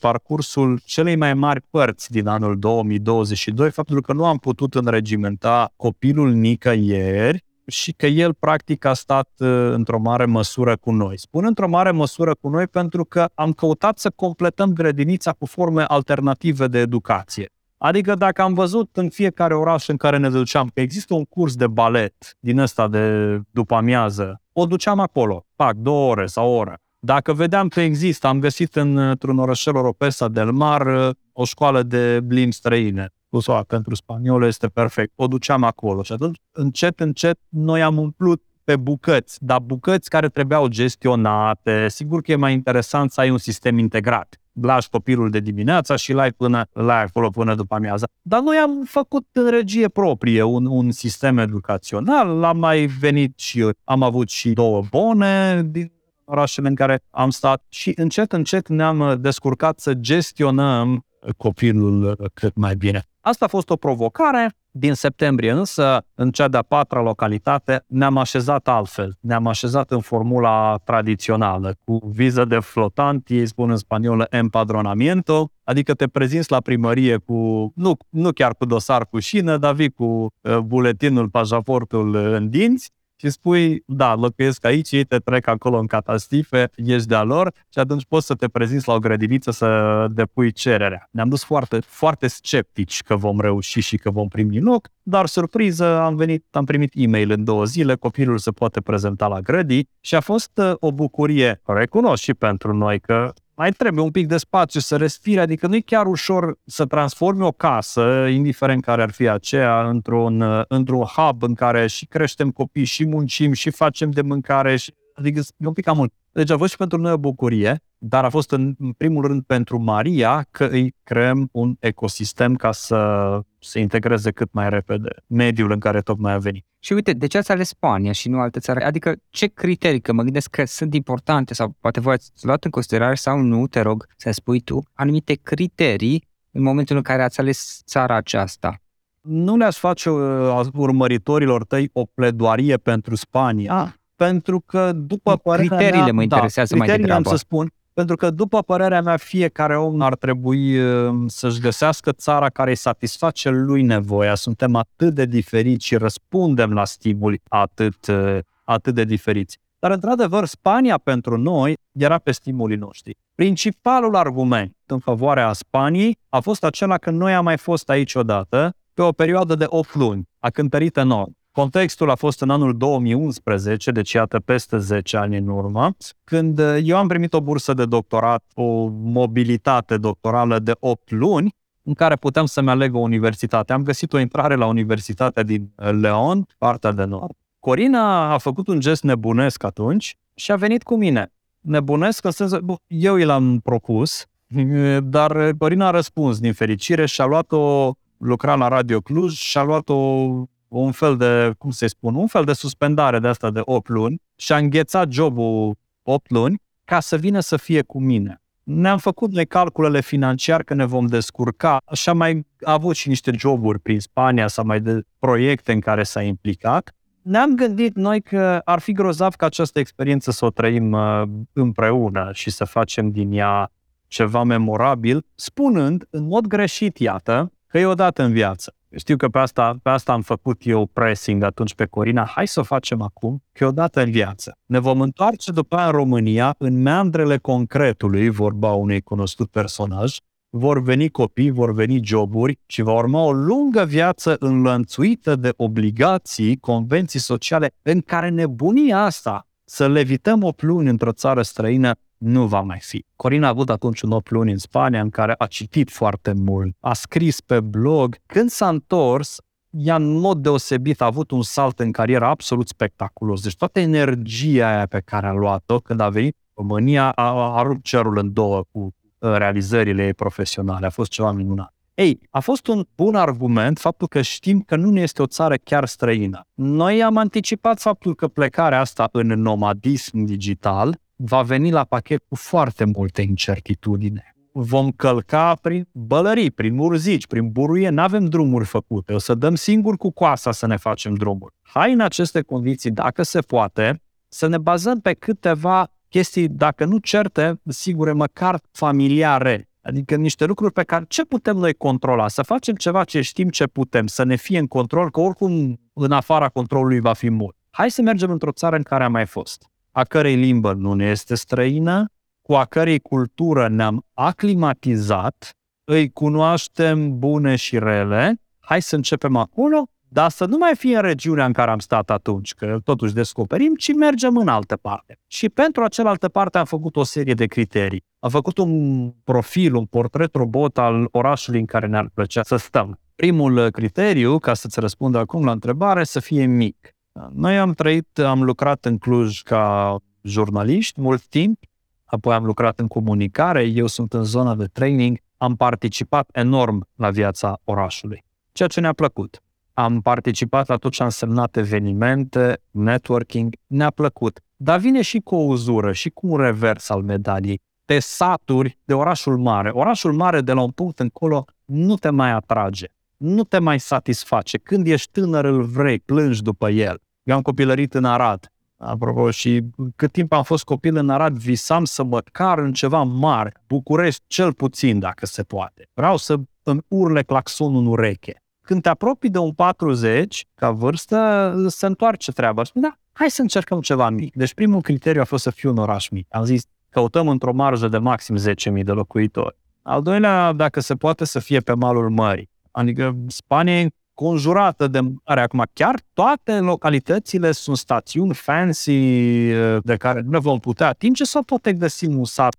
[0.00, 6.32] parcursul celei mai mari părți din anul 2022, faptul că nu am putut înregimenta copilul
[6.32, 11.18] nicăieri și că el practic a stat uh, într-o mare măsură cu noi.
[11.18, 15.84] Spun într-o mare măsură cu noi pentru că am căutat să completăm grădinița cu forme
[15.88, 17.50] alternative de educație.
[17.78, 21.54] Adică dacă am văzut în fiecare oraș în care ne duceam că există un curs
[21.54, 26.56] de balet din ăsta de după amiază, o duceam acolo, pac, două ore sau o
[26.56, 26.80] oră.
[26.98, 31.82] Dacă vedeam că există, am găsit în, într-un orășel Oropesa del Mar uh, o școală
[31.82, 33.12] de limbi străine.
[33.36, 35.12] Cusoa pentru spaniolă este perfect.
[35.14, 40.28] O duceam acolo și atunci, încet, încet, noi am umplut pe bucăți, dar bucăți care
[40.28, 41.88] trebuiau gestionate.
[41.88, 46.12] Sigur că e mai interesant să ai un sistem integrat lași copilul de dimineața și
[46.12, 48.08] l-ai până la acolo până după amiază.
[48.22, 53.70] Dar noi am făcut în regie proprie un, un sistem educațional, am mai venit și
[53.84, 55.92] am avut și două bone din
[56.24, 61.04] orașele în care am stat și încet, încet ne-am descurcat să gestionăm
[61.36, 63.02] copilul cât mai bine.
[63.20, 64.50] Asta a fost o provocare.
[64.70, 69.16] Din septembrie însă, în cea de-a patra localitate, ne-am așezat altfel.
[69.20, 75.94] Ne-am așezat în formula tradițională, cu viză de flotant, ei spun în spaniolă empadronamiento, adică
[75.94, 80.04] te prezinți la primărie cu, nu, nu chiar cu dosar cu șină, dar vii cu
[80.04, 85.86] uh, buletinul, pașaportul în dinți și spui, da, locuiesc aici, ei te trec acolo în
[85.86, 90.52] catastife, ești de-a lor și atunci poți să te prezinți la o grădiniță să depui
[90.52, 91.08] cererea.
[91.10, 96.00] Ne-am dus foarte, foarte sceptici că vom reuși și că vom primi loc, dar surpriză,
[96.00, 100.14] am venit, am primit e-mail în două zile, copilul se poate prezenta la grădii și
[100.14, 104.36] a fost uh, o bucurie, recunosc și pentru noi că mai trebuie un pic de
[104.36, 109.10] spațiu să respire, adică nu e chiar ușor să transformi o casă, indiferent care ar
[109.10, 114.22] fi aceea, într-un, într-un hub în care și creștem copii, și muncim, și facem de
[114.22, 116.12] mâncare, și, adică e un pic cam mult.
[116.32, 119.42] Deci a fost și pentru noi o bucurie, dar a fost în, în primul rând
[119.42, 125.70] pentru Maria că îi creăm un ecosistem ca să se integreze cât mai repede mediul
[125.70, 126.64] în care tocmai a venit.
[126.78, 128.82] Și uite, de ce ați ales Spania și nu alte țări?
[128.82, 132.70] Adică ce criterii, că mă gândesc că sunt importante sau poate voi ați luat în
[132.70, 137.40] considerare sau nu, te rog să spui tu, anumite criterii în momentul în care ați
[137.40, 138.80] ales țara aceasta?
[139.20, 143.88] Nu le-aș face uh, urmăritorilor tăi o pledoarie pentru Spania, ah.
[144.16, 147.14] Pentru că după Criteriile mea, mă interesează da, mai degrabă.
[147.14, 152.12] am să spun, pentru că, după părerea mea, fiecare om ar trebui uh, să-și găsească
[152.12, 154.34] țara care îi satisface lui nevoia.
[154.34, 159.58] Suntem atât de diferiți și răspundem la stimuli atât, uh, atât de diferiți.
[159.78, 163.16] Dar, într-adevăr, Spania pentru noi era pe stimulii noștri.
[163.34, 168.74] Principalul argument în favoarea Spaniei a fost acela că noi am mai fost aici odată
[168.94, 171.36] pe o perioadă de 8 luni, a cântărit enorm.
[171.56, 176.78] Contextul a fost în anul 2011, deci iată peste 10 ani în urmă, când uh,
[176.82, 182.16] eu am primit o bursă de doctorat, o mobilitate doctorală de 8 luni, în care
[182.16, 183.72] puteam să-mi aleg o universitate.
[183.72, 187.32] Am găsit o intrare la Universitatea din uh, Leon, partea de nord.
[187.58, 191.32] Corina a făcut un gest nebunesc atunci și a venit cu mine.
[191.60, 194.26] Nebunesc în sensul, eu i l-am propus,
[195.16, 199.62] dar Corina a răspuns din fericire și a luat-o, lucra la Radio Cluj și a
[199.62, 200.28] luat-o
[200.68, 204.22] un fel de, cum să spun, un fel de suspendare de asta de 8 luni
[204.36, 208.40] și a înghețat jobul 8 luni ca să vină să fie cu mine.
[208.62, 211.80] Ne-am făcut noi calculele financiar că ne vom descurca.
[211.84, 216.02] Așa mai a avut și niște joburi prin Spania sau mai de proiecte în care
[216.02, 216.94] s-a implicat.
[217.22, 222.30] Ne-am gândit noi că ar fi grozav ca această experiență să o trăim uh, împreună
[222.32, 223.70] și să facem din ea
[224.08, 228.75] ceva memorabil, spunând în mod greșit, iată, că e odată în viață.
[228.96, 232.24] Știu că pe asta, pe asta am făcut eu pressing atunci pe Corina.
[232.24, 234.58] Hai să o facem acum, că e odată în viață.
[234.66, 240.16] Ne vom întoarce după aia în România, în meandrele concretului, vorba unui cunoscut personaj,
[240.50, 246.56] vor veni copii, vor veni joburi și va urma o lungă viață înlănțuită de obligații,
[246.56, 252.60] convenții sociale, în care nebunia asta să levităm o pluni într-o țară străină nu va
[252.60, 253.04] mai fi.
[253.16, 256.76] Corina a avut atunci un 8 luni în Spania în care a citit foarte mult,
[256.80, 258.16] a scris pe blog.
[258.26, 259.36] Când s-a întors,
[259.70, 263.42] ea în mod deosebit a avut un salt în carieră absolut spectaculos.
[263.42, 267.84] Deci toată energia aia pe care a luat-o când a venit România a, a rupt
[267.84, 270.86] cerul în două cu uh, realizările ei profesionale.
[270.86, 271.74] A fost ceva minunat.
[271.94, 275.54] Ei, a fost un bun argument faptul că știm că nu ne este o țară
[275.54, 276.40] chiar străină.
[276.54, 282.34] Noi am anticipat faptul că plecarea asta în nomadism digital va veni la pachet cu
[282.34, 284.36] foarte multe incertitudine.
[284.52, 289.54] Vom călca prin bălării, prin murzici, prin buruie, nu avem drumuri făcute, o să dăm
[289.54, 291.54] singur cu coasa să ne facem drumuri.
[291.62, 296.98] Hai în aceste condiții, dacă se poate, să ne bazăm pe câteva chestii, dacă nu
[296.98, 299.68] certe, sigure, măcar familiare.
[299.82, 302.28] Adică niște lucruri pe care ce putem noi controla?
[302.28, 306.12] Să facem ceva ce știm ce putem, să ne fie în control, că oricum în
[306.12, 307.56] afara controlului va fi mult.
[307.70, 311.04] Hai să mergem într-o țară în care am mai fost a cărei limbă nu ne
[311.04, 312.10] este străină,
[312.42, 315.50] cu a cărei cultură ne-am aclimatizat,
[315.84, 321.02] îi cunoaștem bune și rele, hai să începem acolo, dar să nu mai fie în
[321.02, 325.18] regiunea în care am stat atunci, că totuși descoperim, ci mergem în altă parte.
[325.26, 328.04] Și pentru acealaltă parte am făcut o serie de criterii.
[328.18, 333.00] Am făcut un profil, un portret robot al orașului în care ne-ar plăcea să stăm.
[333.14, 336.95] Primul criteriu, ca să-ți răspund acum la întrebare, să fie mic.
[337.32, 341.58] Noi am trăit, am lucrat în Cluj ca jurnaliști mult timp,
[342.04, 347.10] apoi am lucrat în comunicare, eu sunt în zona de training, am participat enorm la
[347.10, 349.40] viața orașului, ceea ce ne-a plăcut.
[349.74, 354.40] Am participat la tot ce a însemnat evenimente, networking, ne-a plăcut.
[354.56, 357.60] Dar vine și cu o uzură și cu un revers al medaliei.
[357.84, 359.70] Te saturi de orașul mare.
[359.70, 364.58] Orașul mare de la un punct încolo nu te mai atrage, nu te mai satisface.
[364.58, 367.00] Când ești tânăr îl vrei, plângi după el.
[367.26, 369.62] Eu am copilărit în Arad, apropo, și
[369.96, 374.52] cât timp am fost copil în Arad, visam să măcar în ceva mare, București cel
[374.52, 375.88] puțin, dacă se poate.
[375.94, 378.42] Vreau să îmi urle claxonul în ureche.
[378.60, 382.64] Când te apropii de un 40, ca vârstă, se întoarce treaba.
[382.64, 384.34] Spune, da, hai să încercăm ceva mic.
[384.34, 386.26] Deci primul criteriu a fost să fiu un oraș mic.
[386.30, 389.56] Am zis, căutăm într-o marjă de maxim 10.000 de locuitori.
[389.82, 392.50] Al doilea, dacă se poate, să fie pe malul mării.
[392.70, 393.86] Adică Spania
[394.16, 395.40] conjurată de mare.
[395.40, 401.24] Acum, chiar toate localitățile sunt stațiuni fancy uh, de care nu ne vom putea atinge
[401.24, 402.54] sau poate găsim un sat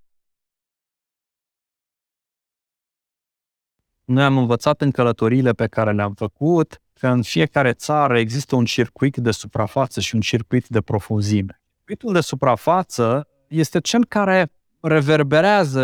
[4.08, 8.66] Noi am învățat în călătoriile pe care le-am făcut că în fiecare țară există un
[8.66, 11.62] circuit de suprafață și un circuit de profunzime.
[11.76, 15.82] Circuitul de suprafață este cel care reverberează,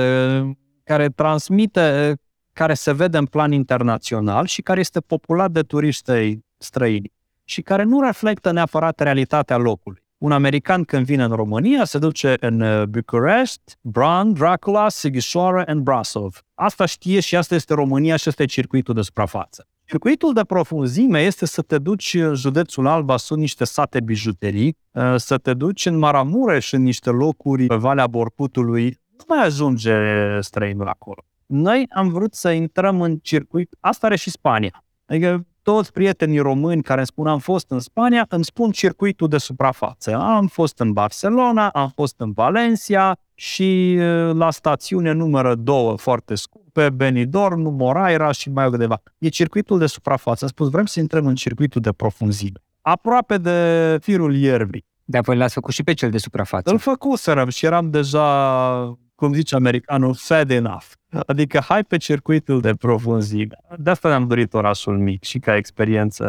[0.83, 2.17] care transmite
[2.53, 7.11] care se vede în plan internațional și care este populat de turiști străini
[7.43, 10.01] și care nu reflectă neapărat realitatea locului.
[10.17, 15.81] Un american când vine în România se duce în uh, Bucharest, Bran, Dracula, Sighișoara and
[15.81, 16.41] Brasov.
[16.53, 19.67] Asta știe și asta este România și asta e circuitul de suprafață.
[19.85, 25.15] Circuitul de profunzime este să te duci în județul Alba, sunt niște sate bijuterii, uh,
[25.15, 29.95] să te duci în Maramureș, în niște locuri pe Valea Borcutului, nu mai ajunge
[30.39, 34.83] străinul acolo noi am vrut să intrăm în circuit, asta are și Spania.
[35.05, 39.37] Adică toți prietenii români care îmi spun am fost în Spania, îmi spun circuitul de
[39.37, 40.15] suprafață.
[40.15, 43.97] Am fost în Barcelona, am fost în Valencia și
[44.33, 49.01] la stațiune numără două foarte scumpe, Benidorm, Moraira și mai câteva.
[49.17, 50.43] E circuitul de suprafață.
[50.43, 52.59] Am spus, vrem să intrăm în circuitul de profunzime.
[52.81, 54.85] aproape de firul ierbii.
[55.05, 56.71] De apoi l-ați făcut și pe cel de suprafață.
[56.71, 60.85] Îl făcuserăm și eram deja, cum zice americanul, fed enough.
[61.25, 63.55] Adică hai pe circuitul de profunzime.
[63.77, 66.25] De asta ne-am dorit orașul mic și ca experiență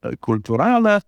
[0.00, 1.00] uh, culturală.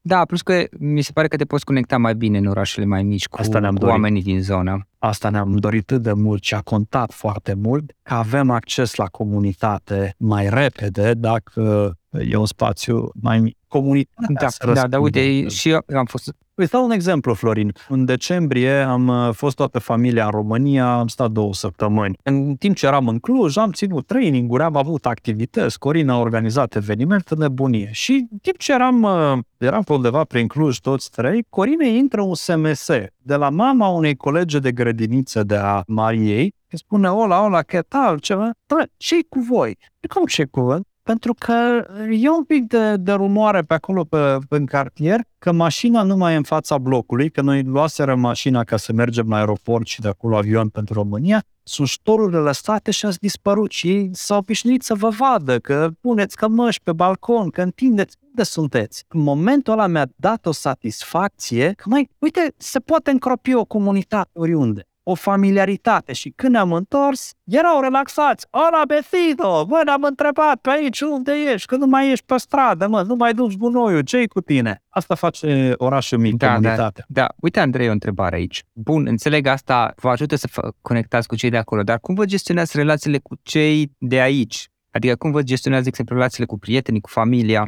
[0.00, 3.02] Da, plus că mi se pare că te poți conecta mai bine în orașele mai
[3.02, 3.94] mici cu, Asta ne-am cu dorit.
[3.94, 4.88] oamenii din zonă.
[4.98, 9.04] Asta ne-am dorit atât de mult și a contat foarte mult că avem acces la
[9.06, 13.56] comunitate mai repede dacă e un spațiu mai mic.
[13.68, 15.20] Comunitatea Da, se da, da, răspunde.
[15.20, 17.72] uite, și eu am fost Îți dau un exemplu, Florin.
[17.88, 22.16] În decembrie am uh, fost toată familia în România, am stat două săptămâni.
[22.22, 26.74] În timp ce eram în Cluj, am ținut training-uri, am avut activități, Corina a organizat
[26.74, 27.88] evenimente, nebunie.
[27.92, 32.22] Și în timp ce eram, uh, eram pe undeva prin Cluj toți trei, Corina intră
[32.22, 37.44] un SMS de la mama unei colege de grădiniță de a Mariei, îi spune, ola,
[37.44, 39.78] ola, ce tal, ceva, Bă, ce cu voi?
[40.00, 40.80] "Păi Cum ce cu voi?
[41.06, 45.52] Pentru că e un pic de, de rumoare pe acolo, pe, pe în cartier, că
[45.52, 49.36] mașina nu mai e în fața blocului, că noi luaserăm mașina ca să mergem la
[49.36, 54.10] aeroport și de acolo avion pentru România, sunt ștorurile lăsate și ați dispărut și ei
[54.12, 58.16] s-au obișnuit să vă vadă, că puneți cămăși pe balcon, că întindeți.
[58.28, 59.04] Unde sunteți?
[59.08, 64.30] În momentul ăla mi-a dat o satisfacție că, mai, uite, se poate încropi o comunitate
[64.32, 68.46] oriunde o familiaritate și când ne-am întors, erau relaxați.
[68.50, 69.64] Hola, besito!
[69.68, 73.14] Bă, ne-am întrebat pe aici unde ești, că nu mai ești pe stradă, mă, nu
[73.14, 74.82] mai duci gunoiul, ce cu tine?
[74.88, 77.04] Asta face orașul mic, Da, comunitatea.
[77.08, 78.64] Da, uite, Andrei, o întrebare aici.
[78.72, 82.24] Bun, înțeleg asta, vă ajută să fă- conectați cu cei de acolo, dar cum vă
[82.24, 84.68] gestionați relațiile cu cei de aici?
[84.90, 87.66] Adică cum vă gestionați, de exemplu, relațiile cu prietenii, cu familia?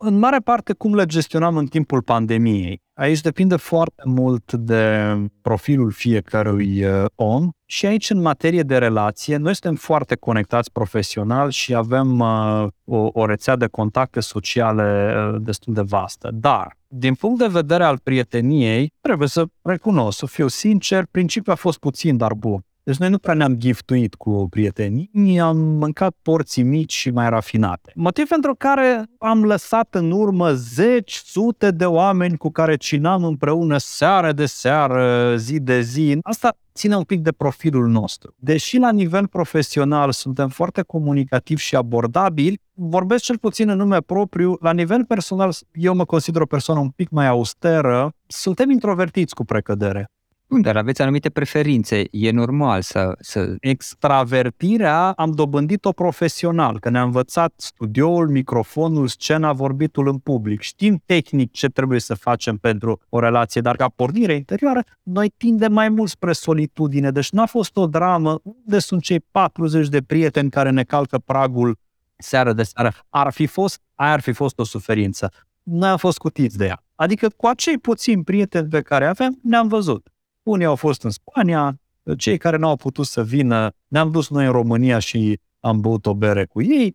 [0.00, 2.82] În mare parte, cum le gestionam în timpul pandemiei.
[2.98, 9.36] Aici depinde foarte mult de profilul fiecărui uh, om și aici, în materie de relație,
[9.36, 15.40] noi suntem foarte conectați profesional și avem uh, o, o rețea de contacte sociale uh,
[15.42, 16.30] destul de vastă.
[16.32, 21.58] Dar, din punct de vedere al prieteniei, trebuie să recunosc, să fiu sincer, principiul a
[21.58, 22.64] fost puțin, dar bun.
[22.88, 27.92] Deci noi nu prea ne-am giftuit cu prietenii, am mâncat porții mici și mai rafinate.
[27.94, 33.78] Motiv pentru care am lăsat în urmă zeci, sute de oameni cu care cinam împreună
[33.78, 36.18] seară de seară, zi de zi.
[36.22, 38.34] Asta ține un pic de profilul nostru.
[38.36, 44.56] Deși la nivel profesional suntem foarte comunicativi și abordabili, vorbesc cel puțin în nume propriu,
[44.60, 49.44] la nivel personal eu mă consider o persoană un pic mai austeră, suntem introvertiți cu
[49.44, 50.10] precădere.
[50.50, 53.14] Bun, dar aveți anumite preferințe, e normal să...
[53.20, 53.56] să...
[53.60, 60.60] Extravertirea am dobândit-o profesional, că ne-a învățat studioul, microfonul, scena, vorbitul în public.
[60.60, 65.72] Știm tehnic ce trebuie să facem pentru o relație, dar ca pornire interioară, noi tindem
[65.72, 67.10] mai mult spre solitudine.
[67.10, 68.40] Deci n-a fost o dramă.
[68.42, 71.78] Unde sunt cei 40 de prieteni care ne calcă pragul
[72.16, 72.92] seară de seară?
[73.08, 75.32] Ar fi fost, aia ar fi fost o suferință.
[75.62, 76.84] Noi am fost cutiți de ea.
[76.94, 80.08] Adică cu acei puțini prieteni pe care avem, ne-am văzut.
[80.48, 81.80] Unii au fost în Spania,
[82.16, 86.14] cei care n-au putut să vină, ne-am dus noi în România și am băut o
[86.14, 86.94] bere cu ei.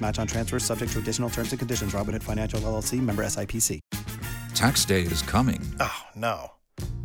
[0.00, 1.92] Match on transfers subject to additional terms and conditions.
[1.92, 3.80] Robinhood Financial LLC member SIPC.
[4.54, 5.60] Tax day is coming.
[5.80, 6.52] Oh, no.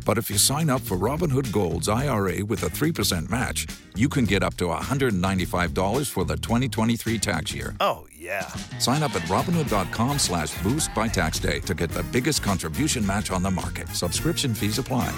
[0.04, 4.24] But if you sign up for Robinhood Gold's IRA with a 3% match, you can
[4.24, 7.74] get up to $195 for the 2023 tax year.
[7.80, 8.46] Oh, yeah.
[8.78, 13.30] Sign up at Robinhood.com slash boost by tax day to get the biggest contribution match
[13.30, 13.88] on the market.
[13.90, 15.12] Subscription fees apply.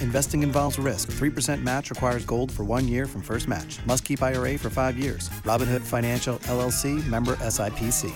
[0.00, 1.12] Investing involves risk.
[1.12, 3.78] 3% match requires gold for one year from first match.
[3.86, 5.30] Must keep IRA for five years.
[5.44, 8.12] Robinhood Financial LLC member SIPC.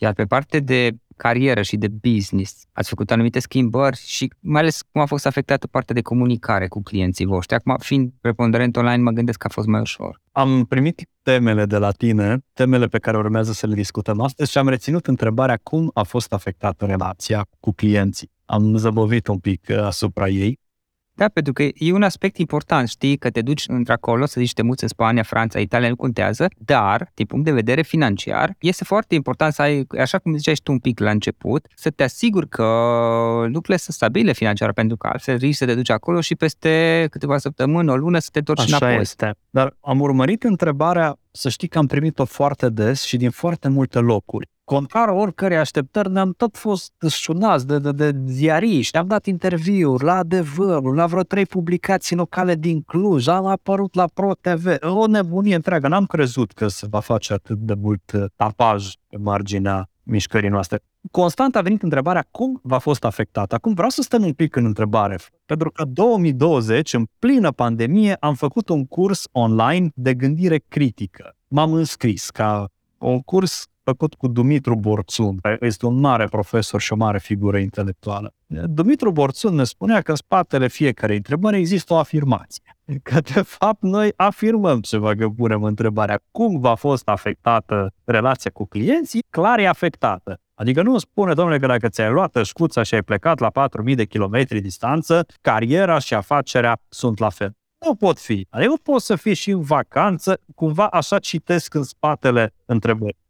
[0.00, 4.82] Iar pe parte de carieră și de business, ați făcut anumite schimbări și mai ales
[4.92, 7.56] cum a fost afectată partea de comunicare cu clienții voștri.
[7.56, 10.20] Acum, fiind preponderent online, mă gândesc că a fost mai ușor.
[10.32, 14.58] Am primit temele de la tine, temele pe care urmează să le discutăm astăzi și
[14.58, 18.30] am reținut întrebarea cum a fost afectată relația cu clienții.
[18.44, 20.58] Am zăbovit un pic uh, asupra ei.
[21.18, 24.62] Da, pentru că e un aspect important, știi, că te duci într-acolo, să zici te
[24.62, 29.14] muți în Spania, Franța, Italia, nu contează, dar, din punct de vedere financiar, este foarte
[29.14, 32.48] important să ai, așa cum ziceai și tu un pic la început, să te asiguri
[32.48, 32.64] că
[33.42, 37.38] lucrurile sunt stabile financiar, pentru că altfel risci să te duci acolo și peste câteva
[37.38, 39.00] săptămâni, o lună, să te întorci Așa înapoi.
[39.00, 39.34] este.
[39.50, 43.98] Dar am urmărit întrebarea să știi că am primit-o foarte des și din foarte multe
[43.98, 44.48] locuri.
[44.68, 50.14] Contrar oricărei așteptări, ne-am tot fost sunați de, de, de ziariști, am dat interviuri la
[50.14, 55.54] adevărul, la vreo trei publicații locale din Cluj, am apărut la Pro TV, o nebunie
[55.54, 55.88] întreagă.
[55.88, 60.80] N-am crezut că se va face atât de mult uh, tapaj pe marginea mișcării noastre.
[61.10, 63.52] Constant a venit întrebarea cum v-a fost afectat.
[63.52, 68.34] Acum vreau să stăm un pic în întrebare, pentru că 2020, în plină pandemie, am
[68.34, 71.36] făcut un curs online de gândire critică.
[71.48, 76.92] M-am înscris ca un curs făcut cu Dumitru Borțun, care este un mare profesor și
[76.92, 78.34] o mare figură intelectuală.
[78.46, 82.76] Dumitru Borțun ne spunea că în spatele fiecarei întrebări există o afirmație.
[83.02, 88.66] Că, de fapt, noi afirmăm ceva, că punem întrebarea cum v-a fost afectată relația cu
[88.66, 90.40] clienții, clar e afectată.
[90.54, 93.50] Adică nu spune, domnule, că dacă ți-ai luat șcuța și ai plecat la
[93.88, 97.52] 4.000 de kilometri distanță, cariera și afacerea sunt la fel.
[97.86, 98.46] Nu pot fi.
[98.50, 103.26] Adică nu pot să fii și în vacanță, cumva așa citesc în spatele întrebării.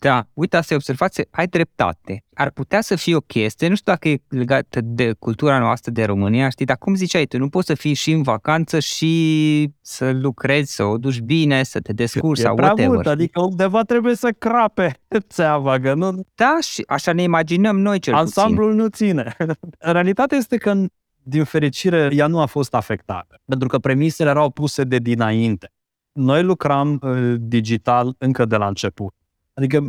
[0.00, 2.24] Da, uite, asta e observație, ai dreptate.
[2.34, 6.04] Ar putea să fie o chestie, nu știu dacă e legată de cultura noastră de
[6.04, 10.10] România, știi, dar cum ziceai tu, nu poți să fii și în vacanță și să
[10.10, 12.94] lucrezi, să o duci bine, să te descurci sau prea whatever.
[12.94, 17.98] mult, adică undeva trebuie să crape țeava, că nu, Da, și așa ne imaginăm noi
[17.98, 18.26] cel puțin.
[18.26, 19.36] ansamblul nu ține.
[19.78, 20.84] Realitatea este că,
[21.22, 25.72] din fericire, ea nu a fost afectată, pentru că premisele erau puse de dinainte.
[26.12, 29.14] Noi lucram uh, digital încă de la început.
[29.58, 29.86] Adică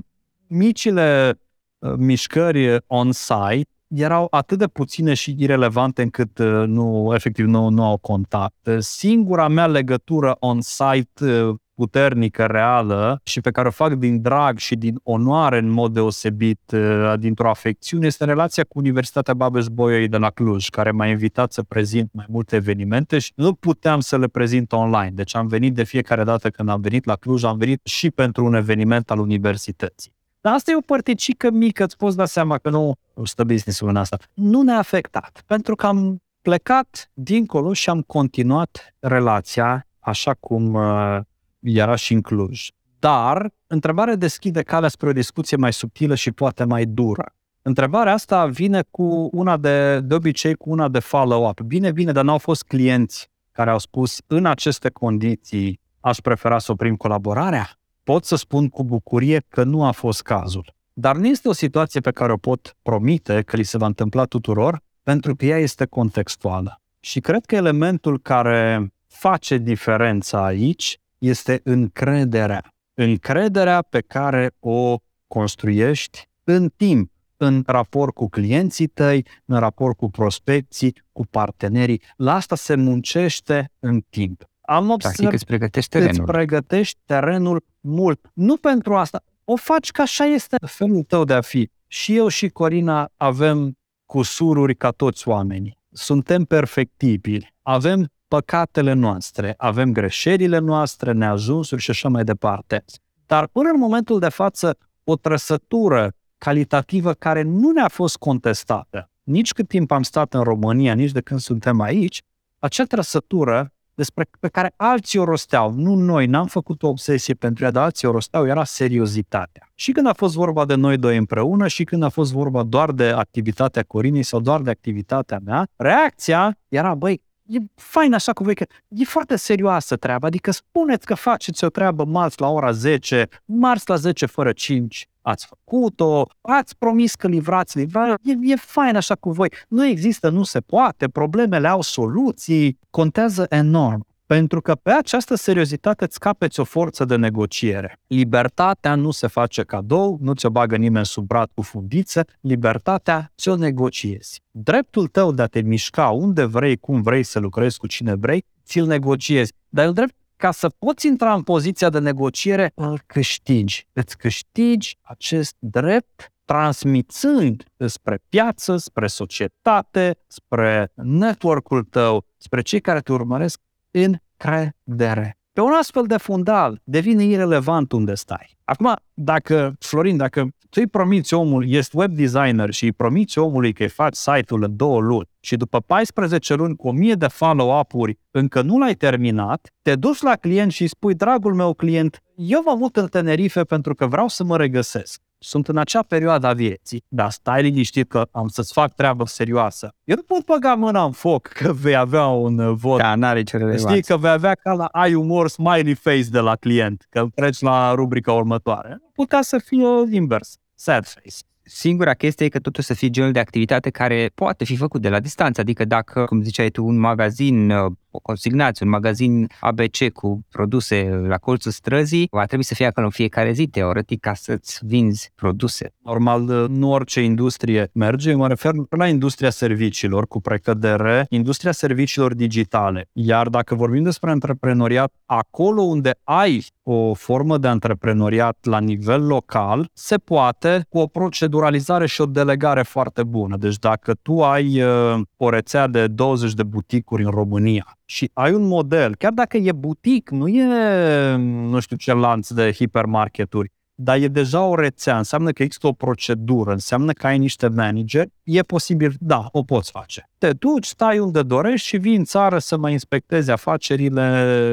[0.47, 1.39] micile
[1.79, 7.83] uh, mișcări on-site erau atât de puține și irelevante încât uh, nu, efectiv nu, nu
[7.83, 8.53] au contat.
[8.77, 14.75] Singura mea legătură on-site uh, puternică, reală și pe care o fac din drag și
[14.75, 20.17] din onoare în mod deosebit, uh, dintr-o afecțiune, este relația cu Universitatea babes bolyai de
[20.17, 24.27] la Cluj, care m-a invitat să prezint mai multe evenimente și nu puteam să le
[24.27, 25.11] prezint online.
[25.13, 28.45] Deci am venit de fiecare dată când am venit la Cluj, am venit și pentru
[28.45, 30.11] un eveniment al universității.
[30.41, 33.95] Dar asta e o părticică mică, îți poți da seama că nu stă business-ul în
[33.95, 34.17] asta.
[34.33, 41.19] Nu ne-a afectat, pentru că am plecat dincolo și am continuat relația așa cum uh,
[41.59, 42.69] era și în Cluj.
[42.99, 47.33] Dar întrebarea deschide calea spre o discuție mai subtilă și poate mai dură.
[47.61, 51.61] Întrebarea asta vine cu una de, de obicei cu una de follow-up.
[51.61, 56.71] Bine, bine, dar n-au fost clienți care au spus în aceste condiții aș prefera să
[56.71, 57.69] oprim colaborarea?
[58.03, 60.73] Pot să spun cu bucurie că nu a fost cazul.
[60.93, 64.25] Dar nu este o situație pe care o pot promite că li se va întâmpla
[64.25, 66.81] tuturor, pentru că ea este contextuală.
[66.99, 72.73] Și cred că elementul care face diferența aici este încrederea.
[72.93, 74.97] Încrederea pe care o
[75.27, 82.01] construiești în timp, în raport cu clienții tăi, în raport cu prospecții, cu partenerii.
[82.15, 84.43] La asta se muncește în timp.
[84.61, 86.25] Am Practic observat îți pregătești îți terenul.
[86.25, 88.29] pregătești terenul mult.
[88.33, 89.23] Nu pentru asta.
[89.45, 91.69] O faci că așa este felul tău de a fi.
[91.87, 95.77] Și eu și Corina avem cusururi ca toți oamenii.
[95.91, 97.53] Suntem perfectibili.
[97.61, 102.85] Avem păcatele noastre, avem greșelile noastre, neajunsuri și așa mai departe.
[103.25, 109.51] Dar până în momentul de față, o trăsătură calitativă care nu ne-a fost contestată, nici
[109.51, 112.21] cât timp am stat în România, nici de când suntem aici,
[112.59, 117.63] acea trăsătură despre pe care alții o rosteau, nu noi, n-am făcut o obsesie pentru
[117.63, 119.69] ea, dar alții o rosteau, era seriozitatea.
[119.75, 122.91] Și când a fost vorba de noi doi împreună și când a fost vorba doar
[122.91, 128.43] de activitatea Corinei sau doar de activitatea mea, reacția era, băi, e fain așa cu
[128.43, 132.71] voi, că e foarte serioasă treaba, adică spuneți că faceți o treabă marți la ora
[132.71, 138.55] 10, marți la 10 fără 5, ați făcut-o, ați promis că livrați livrarea, e, e
[138.55, 139.53] fain așa cu voi.
[139.67, 144.07] Nu există, nu se poate, problemele au soluții, contează enorm.
[144.35, 147.99] Pentru că pe această seriozitate îți capeți o forță de negociere.
[148.07, 153.55] Libertatea nu se face cadou, nu ți-o bagă nimeni sub brad cu fundiță, libertatea ți-o
[153.55, 154.41] negociezi.
[154.51, 158.45] Dreptul tău de a te mișca unde vrei, cum vrei să lucrezi cu cine vrei,
[158.65, 159.53] ți-l negociezi.
[159.69, 163.87] Dar el drept ca să poți intra în poziția de negociere, îl câștigi.
[163.93, 172.99] Îți câștigi acest drept transmițând spre piață, spre societate, spre network-ul tău, spre cei care
[172.99, 173.59] te urmăresc
[173.91, 175.37] încredere.
[175.53, 178.57] Pe un astfel de fundal devine irelevant unde stai.
[178.63, 183.73] Acum, dacă, Florin, dacă tu îi promiți omul, ești web designer și îi promiți omului
[183.73, 188.19] că îi faci site-ul în două luni și după 14 luni cu 1000 de follow-up-uri
[188.31, 192.61] încă nu l-ai terminat, te duci la client și îi spui, dragul meu client, eu
[192.65, 195.21] mă mut în Tenerife pentru că vreau să mă regăsesc.
[195.39, 199.93] Sunt în acea perioadă a vieții, dar stai liniștit că am să-ți fac treabă serioasă.
[200.03, 202.97] Eu nu pot băga mâna în foc că vei avea un uh, vot.
[202.97, 203.89] Da, n-are ce relevanță.
[203.89, 207.59] Știi că vei avea ca la ai umor smiley face de la client, că treci
[207.59, 208.97] la rubrica următoare.
[209.13, 211.35] Putea să fie invers, sad face.
[211.71, 215.09] Singura chestie e că totuși să fie genul de activitate care poate fi făcut de
[215.09, 215.61] la distanță.
[215.61, 221.21] Adică dacă, cum ziceai tu, un magazin uh, o consignați, un magazin ABC cu produse
[221.27, 225.31] la colțul străzii, va trebui să fie acolo în fiecare zi, teoretic, ca să-ți vinzi
[225.35, 225.93] produse.
[226.03, 233.09] Normal, nu orice industrie merge, mă refer la industria serviciilor cu precădere, industria serviciilor digitale.
[233.11, 239.89] Iar dacă vorbim despre antreprenoriat, acolo unde ai o formă de antreprenoriat la nivel local,
[239.93, 243.57] se poate cu o proceduralizare și o delegare foarte bună.
[243.57, 248.53] Deci dacă tu ai uh, o rețea de 20 de buticuri în România și ai
[248.53, 254.17] un model, chiar dacă e butic, nu e, nu știu ce lanț de hipermarketuri, dar
[254.17, 258.61] e deja o rețea, înseamnă că există o procedură, înseamnă că ai niște manageri, e
[258.61, 260.29] posibil, da, o poți face.
[260.37, 264.21] Te duci, stai unde dorești și vii în țară să mai inspectezi afacerile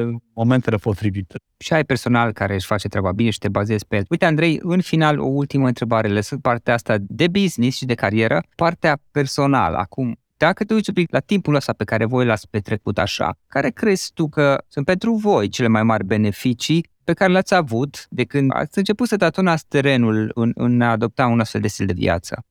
[0.01, 1.35] în momentele potrivite.
[1.57, 4.05] Și ai personal care își face treaba bine și te bazezi pe el.
[4.09, 6.07] Uite, Andrei, în final, o ultimă întrebare.
[6.07, 9.77] Lăsând partea asta de business și de carieră, partea personală.
[9.77, 13.37] Acum, dacă te uiți un pic la timpul ăsta pe care voi l-ați petrecut așa,
[13.47, 18.05] care crezi tu că sunt pentru voi cele mai mari beneficii pe care le-ați avut
[18.09, 21.85] de când ați început să tatonați terenul în, în a adopta un astfel de stil
[21.85, 22.45] de viață?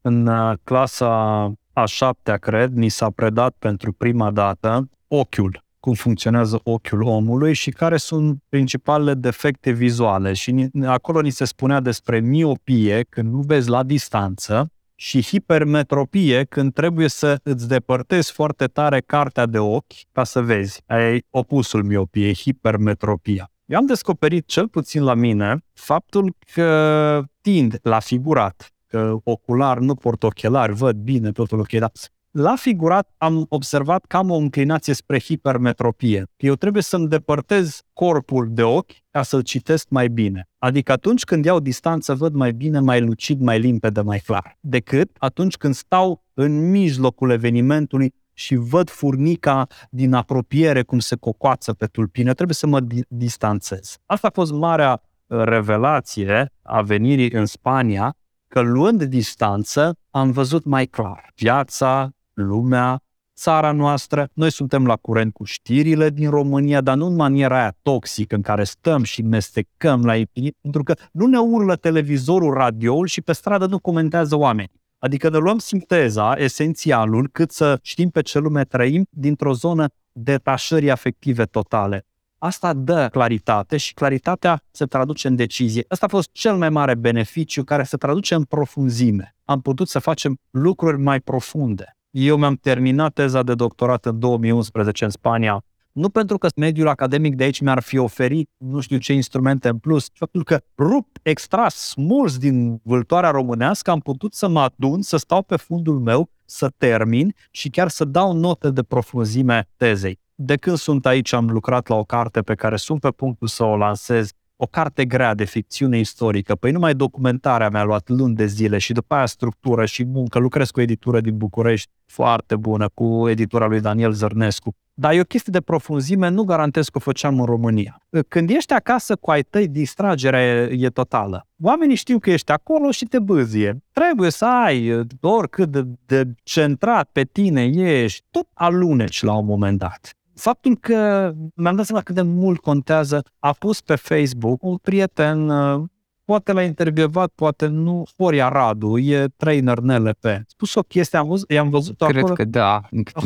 [0.00, 6.60] În uh, clasa a șaptea, cred, ni s-a predat pentru prima dată ochiul, cum funcționează
[6.62, 10.32] ochiul omului și care sunt principalele defecte vizuale.
[10.32, 16.72] Și acolo ni se spunea despre miopie, când nu vezi la distanță, și hipermetropie când
[16.72, 20.82] trebuie să îți depărtezi foarte tare cartea de ochi ca să vezi.
[20.86, 23.50] Ai opusul miopiei, hipermetropia.
[23.64, 29.94] Eu am descoperit, cel puțin la mine, faptul că tind la figurat, că ocular, nu
[29.94, 31.90] port ochelari, văd bine, totul ok, dar
[32.38, 36.18] la figurat am observat că am o înclinație spre hipermetropie.
[36.36, 40.48] Că eu trebuie să-mi depărtez corpul de ochi ca să-l citesc mai bine.
[40.58, 44.56] Adică atunci când iau distanță văd mai bine, mai lucid, mai limpede, mai clar.
[44.60, 51.72] Decât atunci când stau în mijlocul evenimentului și văd furnica din apropiere cum se cocoață
[51.72, 53.96] pe tulpină, trebuie să mă di- distanțez.
[54.06, 58.16] Asta a fost marea uh, revelație a venirii în Spania,
[58.48, 63.00] că luând distanță am văzut mai clar viața, lumea,
[63.36, 64.28] țara noastră.
[64.32, 68.42] Noi suntem la curent cu știrile din România, dar nu în maniera aia toxică în
[68.42, 73.32] care stăm și mestecăm la infinit, pentru că nu ne urlă televizorul, radioul și pe
[73.32, 74.72] stradă nu comentează oameni.
[74.98, 80.90] Adică ne luăm sinteza, esențialul, cât să știm pe ce lume trăim dintr-o zonă detașării
[80.90, 82.06] afective totale.
[82.38, 85.84] Asta dă claritate și claritatea se traduce în decizie.
[85.88, 89.36] Asta a fost cel mai mare beneficiu care se traduce în profunzime.
[89.44, 91.95] Am putut să facem lucruri mai profunde.
[92.10, 97.34] Eu mi-am terminat teza de doctorat în 2011 în Spania, nu pentru că mediul academic
[97.34, 101.18] de aici mi-ar fi oferit nu știu ce instrumente în plus, ci faptul că rupt,
[101.22, 106.30] extras, smuls din vâltoarea românească, am putut să mă adun, să stau pe fundul meu,
[106.44, 110.18] să termin și chiar să dau note de profunzime tezei.
[110.34, 113.64] De când sunt aici am lucrat la o carte pe care sunt pe punctul să
[113.64, 118.46] o lansez o carte grea de ficțiune istorică, păi numai documentarea mi-a luat luni de
[118.46, 122.88] zile și după aia structură și muncă, lucrez cu o editură din București foarte bună,
[122.94, 124.74] cu editura lui Daniel Zărnescu.
[124.98, 128.00] Dar e o chestie de profunzime, nu garantez că o făceam în România.
[128.28, 131.46] Când ești acasă cu ai tăi, distragerea e, e totală.
[131.62, 133.82] Oamenii știu că ești acolo și te bâzie.
[133.92, 139.78] Trebuie să ai oricât de, de centrat pe tine ești, tot aluneci la un moment
[139.78, 144.76] dat faptul că mi-am dat seama cât de mult contează, a pus pe Facebook un
[144.76, 145.84] prieten, uh,
[146.26, 150.24] poate l-a intervievat, poate nu, Horia Radu, e trainer NLP.
[150.24, 152.34] A spus o chestie, am văzut, i-am văzut Cred acolo.
[152.34, 152.80] că da.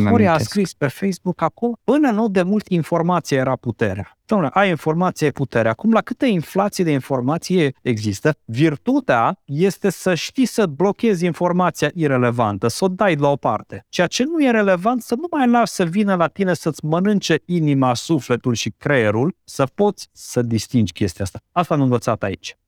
[0.08, 4.18] Horia a scris pe Facebook acolo, până nu de mult informație era puterea.
[4.34, 5.68] Dom'le, ai informație, e putere.
[5.68, 12.68] Acum, la câtă inflație de informație există, virtutea este să știi să blochezi informația irelevantă,
[12.68, 13.86] să o dai la o parte.
[13.88, 17.42] Ceea ce nu e relevant, să nu mai lași să vină la tine să-ți mănânce
[17.44, 21.38] inima, sufletul și creierul, să poți să distingi chestia asta.
[21.52, 22.58] Asta am învățat aici.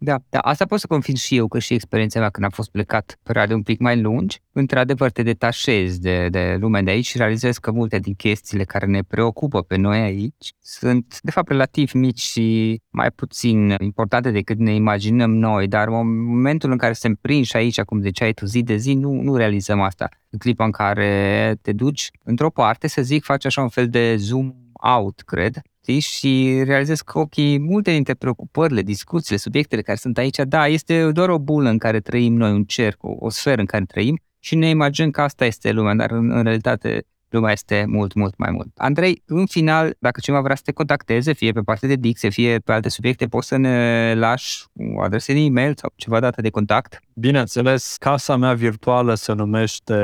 [0.00, 2.70] Da, da, asta pot să confirm și eu, că și experiența mea când am fost
[2.70, 7.16] plecat perioade un pic mai lungi, într-adevăr te detașezi de, de lumea de aici și
[7.16, 11.92] realizezi că multe din chestiile care ne preocupă pe noi aici sunt, de fapt, relativ
[11.92, 17.06] mici și mai puțin importante decât ne imaginăm noi, dar în momentul în care se
[17.06, 20.08] împrinși aici, cum ziceai tu, zi de zi, nu, nu realizăm asta.
[20.30, 24.16] În clipa în care te duci într-o parte, să zic, faci așa un fel de
[24.16, 30.18] zoom out, cred, știi, și realizez că ochii multe dintre preocupările, discuțiile, subiectele care sunt
[30.18, 33.60] aici, da, este doar o bulă în care trăim noi, un cerc, o, o sferă
[33.60, 37.52] în care trăim și ne imaginăm că asta este lumea, dar în, în realitate lumea
[37.52, 38.68] este mult, mult mai mult.
[38.76, 42.58] Andrei, în final, dacă cineva vrea să te contacteze, fie pe partea de dicție, fie
[42.58, 44.64] pe alte subiecte, poți să ne lași
[44.96, 47.00] o adresă de e-mail sau ceva dată de contact?
[47.14, 49.94] Bineînțeles, casa mea virtuală se numește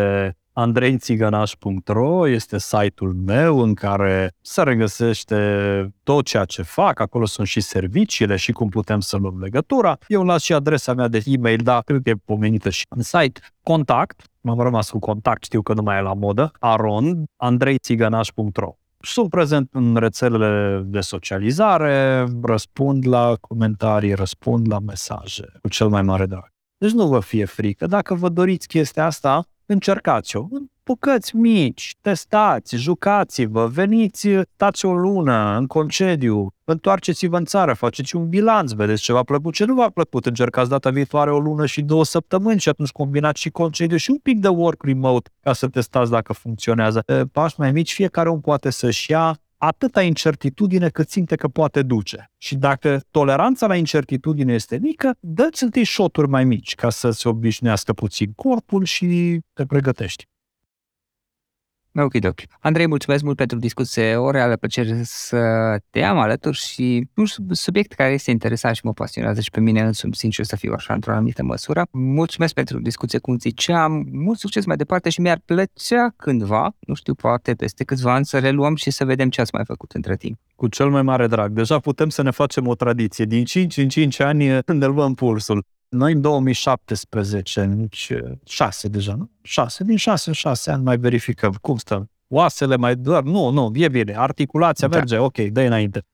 [0.55, 5.39] andreițigănaș.ro este site-ul meu în care se regăsește
[6.03, 9.99] tot ceea ce fac, acolo sunt și serviciile și cum putem să luăm legătura.
[10.07, 13.41] Eu las și adresa mea de e-mail, dar cred că e pomenită și în site.
[13.63, 19.31] Contact, m-am rămas cu contact, știu că nu mai e la modă, arond, andreițigănaș.ro sunt
[19.31, 26.27] prezent în rețelele de socializare, răspund la comentarii, răspund la mesaje cu cel mai mare
[26.27, 26.53] drag.
[26.79, 27.87] Deci nu vă fie frică.
[27.87, 35.57] Dacă vă doriți chestia asta, încercați-o în bucăți mici, testați, jucați-vă, veniți, stați o lună
[35.59, 39.89] în concediu, întoarceți-vă în țară, faceți un bilanț, vedeți ce v-a plăcut, ce nu v-a
[39.89, 44.11] plăcut, încercați data viitoare o lună și două săptămâni și atunci combinați și concediu și
[44.11, 47.05] un pic de work remote ca să testați dacă funcționează.
[47.33, 52.31] Pași mai mici, fiecare un poate să-și ia atâta incertitudine cât simte că poate duce.
[52.39, 57.29] Și dacă toleranța la incertitudine este mică, dă-ți întâi șoturi mai mici ca să se
[57.29, 60.25] obișnuiască puțin corpul și te pregătești.
[61.97, 62.41] Ok, ok.
[62.61, 64.17] Andrei, mulțumesc mult pentru discuție.
[64.17, 65.39] O reală plăcere să
[65.91, 69.81] te am alături și un subiect care este interesant și mă pasionează și pe mine
[69.81, 71.87] însumi, sincer să fiu așa, într-o anumită măsură.
[71.91, 74.07] Mulțumesc pentru discuție, cum ziceam.
[74.13, 78.39] Mult succes mai departe și mi-ar plăcea cândva, nu știu, poate peste câțiva ani, să
[78.39, 80.39] reluăm și să vedem ce ați mai făcut între timp.
[80.57, 81.53] Cu cel mai mare drag.
[81.53, 83.25] Deja putem să ne facem o tradiție.
[83.25, 85.67] Din 5 în 5 ani ne luăm pulsul.
[85.95, 88.13] Noi în 2017, nici
[88.45, 89.31] 6 deja, nu?
[89.43, 92.11] 6, din 6 în 6 ani mai verificăm cum stăm.
[92.29, 94.97] Oasele mai doar, nu, nu, e bine, articulația da.
[94.97, 96.05] merge, ok, dă înainte.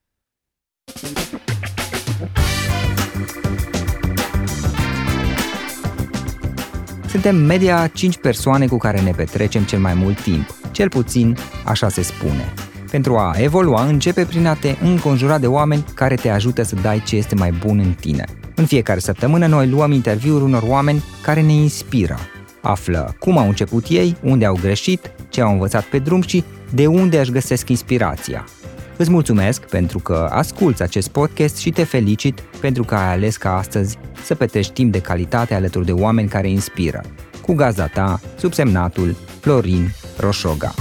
[7.07, 11.89] Suntem media 5 persoane cu care ne petrecem cel mai mult timp, cel puțin așa
[11.89, 12.55] se spune.
[12.91, 17.03] Pentru a evolua, începe prin a te înconjura de oameni care te ajută să dai
[17.03, 18.25] ce este mai bun în tine–
[18.61, 22.19] în fiecare săptămână noi luăm interviuri unor oameni care ne inspiră.
[22.61, 26.45] Află cum au început ei, unde au greșit, ce au învățat pe drum și
[26.75, 28.45] de unde își găsesc inspirația.
[28.97, 33.57] Îți mulțumesc pentru că asculți acest podcast și te felicit pentru că ai ales ca
[33.57, 37.03] astăzi să petrești timp de calitate alături de oameni care inspiră.
[37.43, 40.75] Cu gazda ta, subsemnatul Florin Roșoga.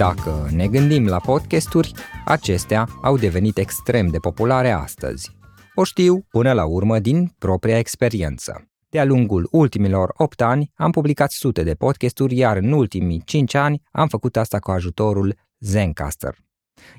[0.00, 1.92] Dacă ne gândim la podcasturi,
[2.24, 5.30] acestea au devenit extrem de populare astăzi.
[5.74, 8.68] O știu până la urmă din propria experiență.
[8.88, 13.82] De-a lungul ultimilor 8 ani am publicat sute de podcasturi, iar în ultimii 5 ani
[13.90, 16.36] am făcut asta cu ajutorul Zencaster.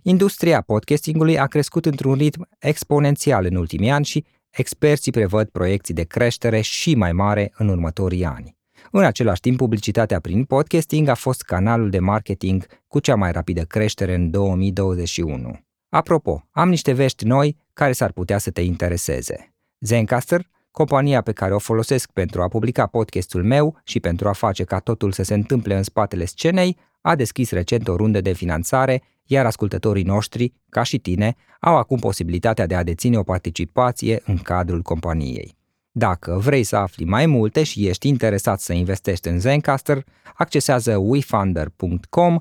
[0.04, 6.04] Industria podcastingului a crescut într-un ritm exponențial în ultimii ani și experții prevăd proiecții de
[6.04, 8.60] creștere și mai mare în următorii ani.
[8.94, 13.62] În același timp, publicitatea prin podcasting a fost canalul de marketing cu cea mai rapidă
[13.62, 15.60] creștere în 2021.
[15.90, 19.54] Apropo, am niște vești noi care s-ar putea să te intereseze.
[19.80, 24.64] Zencaster, compania pe care o folosesc pentru a publica podcastul meu și pentru a face
[24.64, 29.02] ca totul să se întâmple în spatele scenei, a deschis recent o rundă de finanțare,
[29.24, 34.38] iar ascultătorii noștri, ca și tine, au acum posibilitatea de a deține o participație în
[34.38, 35.60] cadrul companiei.
[35.92, 40.04] Dacă vrei să afli mai multe și ești interesat să investești în Zencaster,
[40.36, 42.40] accesează wefunder.com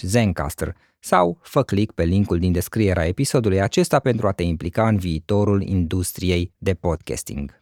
[0.00, 4.96] Zencaster sau fă click pe linkul din descrierea episodului acesta pentru a te implica în
[4.96, 7.58] viitorul industriei de podcasting.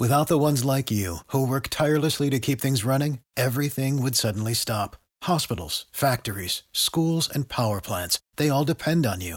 [0.00, 4.54] Without the ones like you, who work tirelessly to keep things running, everything would suddenly
[4.54, 5.00] stop.
[5.24, 9.36] Hospitals, factories, schools, and power plants, they all depend on you.